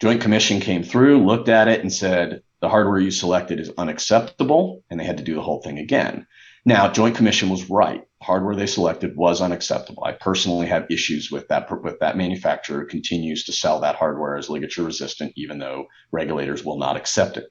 Joint 0.00 0.22
Commission 0.22 0.60
came 0.60 0.82
through, 0.82 1.24
looked 1.24 1.48
at 1.48 1.68
it, 1.68 1.80
and 1.80 1.92
said 1.92 2.42
the 2.60 2.68
hardware 2.68 2.98
you 2.98 3.10
selected 3.10 3.60
is 3.60 3.70
unacceptable, 3.76 4.82
and 4.88 4.98
they 4.98 5.04
had 5.04 5.18
to 5.18 5.22
do 5.22 5.34
the 5.34 5.42
whole 5.42 5.60
thing 5.60 5.78
again. 5.78 6.26
Now, 6.64 6.90
Joint 6.90 7.14
Commission 7.14 7.50
was 7.50 7.68
right. 7.68 8.02
Hardware 8.22 8.56
they 8.56 8.66
selected 8.66 9.16
was 9.16 9.42
unacceptable. 9.42 10.04
I 10.04 10.12
personally 10.12 10.66
have 10.66 10.90
issues 10.90 11.30
with 11.30 11.46
that 11.48 11.68
with 11.82 11.98
that 12.00 12.16
manufacturer 12.16 12.86
continues 12.86 13.44
to 13.44 13.52
sell 13.52 13.80
that 13.80 13.96
hardware 13.96 14.36
as 14.36 14.48
ligature 14.48 14.82
resistant, 14.82 15.32
even 15.36 15.58
though 15.58 15.86
regulators 16.10 16.64
will 16.64 16.78
not 16.78 16.96
accept 16.96 17.36
it. 17.36 17.44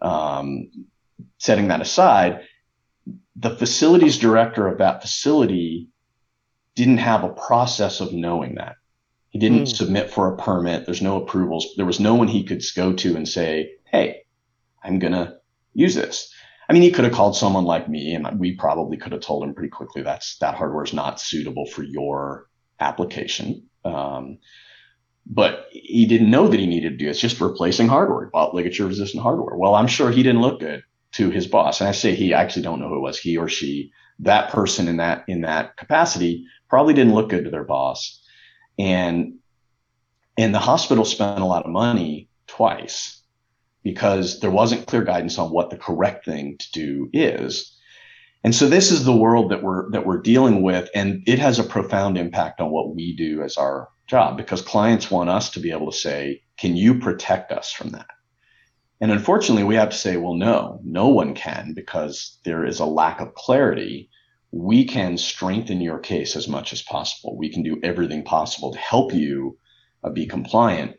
Um, 0.00 0.70
setting 1.38 1.68
that 1.68 1.82
aside, 1.82 2.40
the 3.36 3.54
facilities 3.56 4.16
director 4.16 4.66
of 4.66 4.78
that 4.78 5.02
facility 5.02 5.88
didn't 6.74 6.98
have 6.98 7.24
a 7.24 7.28
process 7.28 8.00
of 8.00 8.14
knowing 8.14 8.54
that. 8.54 8.76
He 9.28 9.38
didn't 9.38 9.64
mm. 9.64 9.76
submit 9.76 10.10
for 10.10 10.32
a 10.32 10.36
permit. 10.36 10.86
There's 10.86 11.02
no 11.02 11.22
approvals. 11.22 11.66
There 11.76 11.86
was 11.86 12.00
no 12.00 12.14
one 12.14 12.28
he 12.28 12.44
could 12.44 12.62
go 12.76 12.92
to 12.94 13.16
and 13.16 13.28
say, 13.28 13.72
Hey, 13.84 14.22
I'm 14.82 14.98
going 14.98 15.12
to 15.12 15.36
use 15.74 15.94
this. 15.94 16.32
I 16.68 16.72
mean, 16.72 16.82
he 16.82 16.90
could 16.90 17.04
have 17.04 17.12
called 17.12 17.36
someone 17.36 17.64
like 17.64 17.88
me, 17.88 18.14
and 18.14 18.38
we 18.38 18.54
probably 18.54 18.96
could 18.96 19.12
have 19.12 19.20
told 19.20 19.44
him 19.44 19.54
pretty 19.54 19.70
quickly 19.70 20.02
that's 20.02 20.38
that 20.38 20.54
hardware 20.54 20.84
is 20.84 20.92
not 20.92 21.20
suitable 21.20 21.66
for 21.66 21.82
your 21.82 22.48
application. 22.80 23.68
Um, 23.84 24.38
but 25.26 25.66
he 25.70 26.06
didn't 26.06 26.30
know 26.30 26.48
that 26.48 26.60
he 26.60 26.66
needed 26.66 26.90
to 26.90 26.96
do 26.96 27.06
it. 27.06 27.10
It's 27.10 27.20
just 27.20 27.40
replacing 27.40 27.88
hardware. 27.88 28.30
Bought 28.30 28.54
ligature 28.54 28.86
resistant 28.86 29.22
hardware. 29.22 29.56
Well, 29.56 29.74
I'm 29.74 29.86
sure 29.86 30.10
he 30.10 30.22
didn't 30.22 30.40
look 30.40 30.60
good 30.60 30.82
to 31.12 31.30
his 31.30 31.46
boss. 31.46 31.80
And 31.80 31.88
I 31.88 31.92
say 31.92 32.14
he, 32.14 32.34
I 32.34 32.42
actually 32.42 32.62
don't 32.62 32.80
know 32.80 32.88
who 32.88 32.96
it 32.96 33.00
was, 33.00 33.18
he 33.18 33.36
or 33.36 33.48
she. 33.48 33.92
That 34.20 34.50
person 34.50 34.88
in 34.88 34.98
that 34.98 35.24
in 35.28 35.42
that 35.42 35.76
capacity 35.76 36.46
probably 36.68 36.94
didn't 36.94 37.14
look 37.14 37.28
good 37.28 37.44
to 37.44 37.50
their 37.50 37.64
boss, 37.64 38.22
and 38.78 39.34
and 40.36 40.54
the 40.54 40.60
hospital 40.60 41.04
spent 41.04 41.40
a 41.40 41.44
lot 41.44 41.64
of 41.64 41.72
money 41.72 42.28
twice 42.46 43.21
because 43.82 44.40
there 44.40 44.50
wasn't 44.50 44.86
clear 44.86 45.02
guidance 45.02 45.38
on 45.38 45.50
what 45.50 45.70
the 45.70 45.76
correct 45.76 46.24
thing 46.24 46.56
to 46.58 46.72
do 46.72 47.10
is. 47.12 47.76
And 48.44 48.54
so 48.54 48.68
this 48.68 48.90
is 48.90 49.04
the 49.04 49.16
world 49.16 49.50
that 49.50 49.62
we're 49.62 49.90
that 49.92 50.04
we're 50.04 50.20
dealing 50.20 50.62
with, 50.62 50.88
and 50.94 51.22
it 51.26 51.38
has 51.38 51.58
a 51.58 51.64
profound 51.64 52.18
impact 52.18 52.60
on 52.60 52.70
what 52.70 52.94
we 52.94 53.14
do 53.14 53.42
as 53.42 53.56
our 53.56 53.88
job 54.08 54.36
because 54.36 54.62
clients 54.62 55.10
want 55.10 55.30
us 55.30 55.50
to 55.50 55.60
be 55.60 55.70
able 55.70 55.90
to 55.90 55.96
say, 55.96 56.42
"Can 56.58 56.76
you 56.76 56.98
protect 56.98 57.52
us 57.52 57.70
from 57.70 57.90
that?" 57.90 58.08
And 59.00 59.12
unfortunately, 59.12 59.64
we 59.64 59.76
have 59.76 59.90
to 59.90 59.96
say, 59.96 60.16
"Well, 60.16 60.34
no, 60.34 60.80
no 60.84 61.08
one 61.08 61.34
can 61.34 61.72
because 61.74 62.38
there 62.44 62.64
is 62.64 62.80
a 62.80 62.86
lack 62.86 63.20
of 63.20 63.34
clarity." 63.34 64.08
We 64.54 64.84
can 64.84 65.16
strengthen 65.16 65.80
your 65.80 65.98
case 65.98 66.36
as 66.36 66.46
much 66.46 66.74
as 66.74 66.82
possible. 66.82 67.38
We 67.38 67.48
can 67.48 67.62
do 67.62 67.80
everything 67.82 68.22
possible 68.22 68.70
to 68.72 68.78
help 68.78 69.14
you 69.14 69.56
uh, 70.04 70.10
be 70.10 70.26
compliant, 70.26 70.96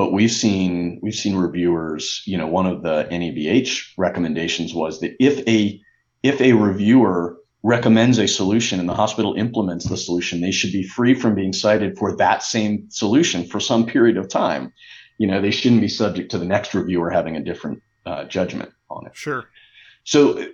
but 0.00 0.12
we've 0.12 0.30
seen 0.30 0.98
we've 1.02 1.14
seen 1.14 1.36
reviewers 1.36 2.22
you 2.24 2.38
know 2.38 2.46
one 2.46 2.64
of 2.64 2.82
the 2.82 3.06
NABH 3.10 3.92
recommendations 3.98 4.72
was 4.72 4.98
that 5.00 5.14
if 5.20 5.46
a 5.46 5.78
if 6.22 6.40
a 6.40 6.54
reviewer 6.54 7.36
recommends 7.62 8.16
a 8.16 8.26
solution 8.26 8.80
and 8.80 8.88
the 8.88 8.94
hospital 8.94 9.34
implements 9.34 9.90
the 9.90 9.98
solution 9.98 10.40
they 10.40 10.52
should 10.52 10.72
be 10.72 10.82
free 10.82 11.12
from 11.12 11.34
being 11.34 11.52
cited 11.52 11.98
for 11.98 12.16
that 12.16 12.42
same 12.42 12.86
solution 12.88 13.44
for 13.44 13.60
some 13.60 13.84
period 13.84 14.16
of 14.16 14.26
time. 14.26 14.72
You 15.18 15.26
know 15.26 15.42
they 15.42 15.50
shouldn't 15.50 15.82
be 15.82 15.88
subject 15.88 16.30
to 16.30 16.38
the 16.38 16.46
next 16.46 16.72
reviewer 16.72 17.10
having 17.10 17.36
a 17.36 17.44
different 17.44 17.82
uh, 18.06 18.24
judgment 18.24 18.70
on 18.88 19.04
it. 19.04 19.14
Sure. 19.14 19.50
So 20.04 20.46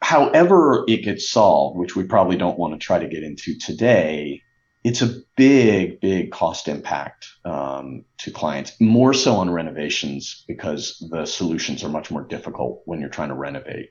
however 0.00 0.84
it 0.88 1.04
gets 1.04 1.28
solved 1.28 1.76
which 1.76 1.94
we 1.94 2.04
probably 2.04 2.38
don't 2.38 2.58
want 2.58 2.72
to 2.72 2.78
try 2.78 2.98
to 2.98 3.06
get 3.06 3.22
into 3.22 3.54
today 3.58 4.40
it's 4.84 5.02
a 5.02 5.22
big, 5.36 6.00
big 6.00 6.32
cost 6.32 6.66
impact 6.66 7.28
um, 7.44 8.04
to 8.18 8.30
clients, 8.30 8.72
more 8.80 9.14
so 9.14 9.36
on 9.36 9.50
renovations 9.50 10.44
because 10.48 11.04
the 11.10 11.24
solutions 11.24 11.84
are 11.84 11.88
much 11.88 12.10
more 12.10 12.22
difficult 12.22 12.82
when 12.84 13.00
you're 13.00 13.08
trying 13.08 13.28
to 13.28 13.34
renovate. 13.34 13.90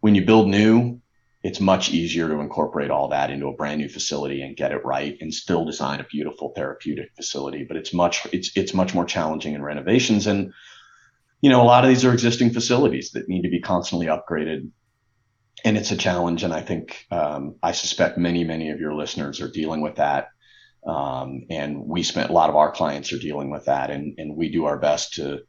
When 0.00 0.14
you 0.14 0.24
build 0.24 0.48
new, 0.48 1.00
it's 1.42 1.60
much 1.60 1.90
easier 1.90 2.28
to 2.28 2.40
incorporate 2.40 2.90
all 2.90 3.08
that 3.08 3.30
into 3.30 3.48
a 3.48 3.52
brand 3.52 3.80
new 3.80 3.88
facility 3.88 4.40
and 4.40 4.56
get 4.56 4.72
it 4.72 4.84
right 4.84 5.16
and 5.20 5.34
still 5.34 5.64
design 5.64 6.00
a 6.00 6.04
beautiful 6.04 6.52
therapeutic 6.54 7.10
facility. 7.16 7.64
But 7.64 7.76
it's 7.76 7.92
much 7.92 8.26
it's 8.32 8.56
it's 8.56 8.72
much 8.72 8.94
more 8.94 9.04
challenging 9.04 9.54
in 9.54 9.62
renovations. 9.62 10.26
And 10.26 10.52
you 11.42 11.50
know, 11.50 11.60
a 11.60 11.64
lot 11.64 11.84
of 11.84 11.90
these 11.90 12.04
are 12.04 12.12
existing 12.12 12.54
facilities 12.54 13.10
that 13.10 13.28
need 13.28 13.42
to 13.42 13.50
be 13.50 13.60
constantly 13.60 14.06
upgraded 14.06 14.70
and 15.64 15.76
it's 15.76 15.90
a 15.90 15.96
challenge. 15.96 16.42
And 16.42 16.52
I 16.52 16.60
think 16.60 17.06
um, 17.10 17.56
I 17.62 17.72
suspect 17.72 18.18
many, 18.18 18.44
many 18.44 18.70
of 18.70 18.78
your 18.78 18.94
listeners 18.94 19.40
are 19.40 19.50
dealing 19.50 19.80
with 19.80 19.96
that. 19.96 20.28
Um, 20.86 21.46
and 21.48 21.86
we 21.86 22.02
spent 22.02 22.28
a 22.28 22.34
lot 22.34 22.50
of 22.50 22.56
our 22.56 22.70
clients 22.70 23.12
are 23.12 23.18
dealing 23.18 23.50
with 23.50 23.64
that, 23.64 23.90
and 23.90 24.14
and 24.18 24.36
we 24.36 24.50
do 24.50 24.66
our 24.66 24.78
best 24.78 25.14
to 25.14 25.40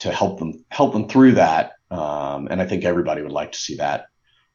to 0.00 0.10
help 0.10 0.40
them 0.40 0.64
help 0.68 0.92
them 0.92 1.08
through 1.08 1.32
that. 1.32 1.72
Um, 1.92 2.48
and 2.50 2.60
I 2.60 2.66
think 2.66 2.84
everybody 2.84 3.22
would 3.22 3.30
like 3.30 3.52
to 3.52 3.58
see 3.58 3.76
that 3.76 4.06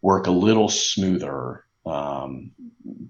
work 0.02 0.28
a 0.28 0.32
little 0.32 0.68
smoother. 0.68 1.64
Um, 1.86 2.52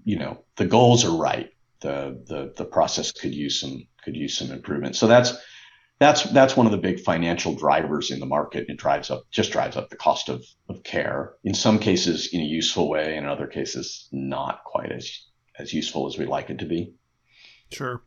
you 0.04 0.18
know, 0.18 0.44
the 0.54 0.66
goals 0.66 1.04
are 1.04 1.16
right. 1.16 1.50
The 1.80 2.22
the 2.26 2.52
the 2.56 2.64
process 2.64 3.10
could 3.10 3.34
use 3.34 3.60
some 3.60 3.86
could 4.04 4.14
use 4.14 4.38
some 4.38 4.52
improvement. 4.52 4.94
So 4.94 5.08
that's 5.08 5.32
that's 5.98 6.24
that's 6.24 6.56
one 6.56 6.66
of 6.66 6.72
the 6.72 6.78
big 6.78 7.00
financial 7.00 7.54
drivers 7.54 8.10
in 8.10 8.20
the 8.20 8.26
market. 8.26 8.66
It 8.68 8.76
drives 8.76 9.10
up 9.10 9.24
just 9.30 9.52
drives 9.52 9.76
up 9.76 9.88
the 9.88 9.96
cost 9.96 10.28
of 10.28 10.44
of 10.68 10.82
care. 10.82 11.34
In 11.44 11.54
some 11.54 11.78
cases, 11.78 12.28
in 12.32 12.40
a 12.40 12.44
useful 12.44 12.88
way, 12.88 13.16
and 13.16 13.24
in 13.24 13.32
other 13.32 13.46
cases, 13.46 14.08
not 14.12 14.64
quite 14.64 14.92
as 14.92 15.22
as 15.58 15.72
useful 15.72 16.06
as 16.06 16.18
we'd 16.18 16.28
like 16.28 16.50
it 16.50 16.58
to 16.58 16.66
be. 16.66 16.92
Sure. 17.70 18.02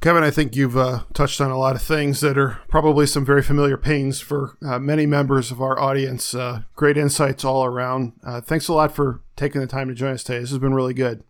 Kevin, 0.00 0.22
I 0.22 0.30
think 0.30 0.54
you've 0.54 0.76
uh, 0.76 1.00
touched 1.12 1.40
on 1.40 1.50
a 1.50 1.58
lot 1.58 1.74
of 1.74 1.82
things 1.82 2.20
that 2.20 2.38
are 2.38 2.60
probably 2.68 3.04
some 3.04 3.24
very 3.24 3.42
familiar 3.42 3.76
pains 3.76 4.20
for 4.20 4.56
uh, 4.64 4.78
many 4.78 5.06
members 5.06 5.50
of 5.50 5.60
our 5.60 5.76
audience. 5.76 6.36
Uh, 6.36 6.62
great 6.76 6.96
insights 6.96 7.44
all 7.44 7.64
around. 7.64 8.12
Uh, 8.22 8.40
thanks 8.40 8.68
a 8.68 8.72
lot 8.72 8.94
for 8.94 9.22
taking 9.34 9.60
the 9.60 9.66
time 9.66 9.88
to 9.88 9.94
join 9.94 10.12
us 10.12 10.22
today. 10.22 10.38
This 10.38 10.50
has 10.50 10.60
been 10.60 10.72
really 10.72 10.94
good. 10.94 11.24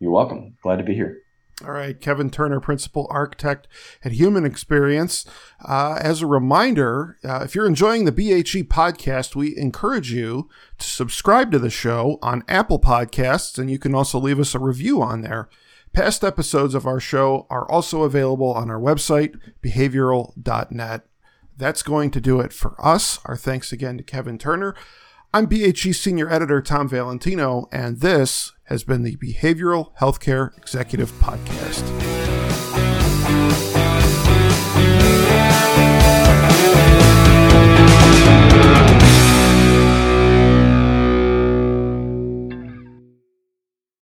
You're 0.00 0.10
welcome. 0.10 0.56
Glad 0.64 0.78
to 0.78 0.82
be 0.82 0.94
here. 0.94 1.22
All 1.62 1.72
right, 1.72 2.00
Kevin 2.00 2.30
Turner, 2.30 2.58
Principal 2.58 3.06
Architect 3.10 3.68
at 4.02 4.12
Human 4.12 4.46
Experience. 4.46 5.26
Uh, 5.62 5.98
as 6.00 6.22
a 6.22 6.26
reminder, 6.26 7.18
uh, 7.22 7.40
if 7.44 7.54
you're 7.54 7.66
enjoying 7.66 8.06
the 8.06 8.12
BHE 8.12 8.64
podcast, 8.68 9.36
we 9.36 9.56
encourage 9.58 10.10
you 10.10 10.48
to 10.78 10.86
subscribe 10.86 11.52
to 11.52 11.58
the 11.58 11.68
show 11.68 12.18
on 12.22 12.44
Apple 12.48 12.80
Podcasts, 12.80 13.58
and 13.58 13.70
you 13.70 13.78
can 13.78 13.94
also 13.94 14.18
leave 14.18 14.40
us 14.40 14.54
a 14.54 14.58
review 14.58 15.02
on 15.02 15.20
there. 15.20 15.50
Past 15.92 16.24
episodes 16.24 16.74
of 16.74 16.86
our 16.86 17.00
show 17.00 17.46
are 17.50 17.70
also 17.70 18.04
available 18.04 18.52
on 18.52 18.70
our 18.70 18.80
website, 18.80 19.34
behavioral.net. 19.62 21.02
That's 21.58 21.82
going 21.82 22.10
to 22.12 22.20
do 22.20 22.40
it 22.40 22.54
for 22.54 22.74
us. 22.82 23.18
Our 23.26 23.36
thanks 23.36 23.70
again 23.70 23.98
to 23.98 24.04
Kevin 24.04 24.38
Turner. 24.38 24.74
I'm 25.34 25.46
BHE 25.46 25.94
Senior 25.94 26.30
Editor 26.30 26.62
Tom 26.62 26.88
Valentino, 26.88 27.68
and 27.70 28.00
this 28.00 28.52
has 28.70 28.84
been 28.84 29.02
the 29.02 29.16
Behavioral 29.16 29.94
Healthcare 29.96 30.56
Executive 30.56 31.10
Podcast. 31.14 32.19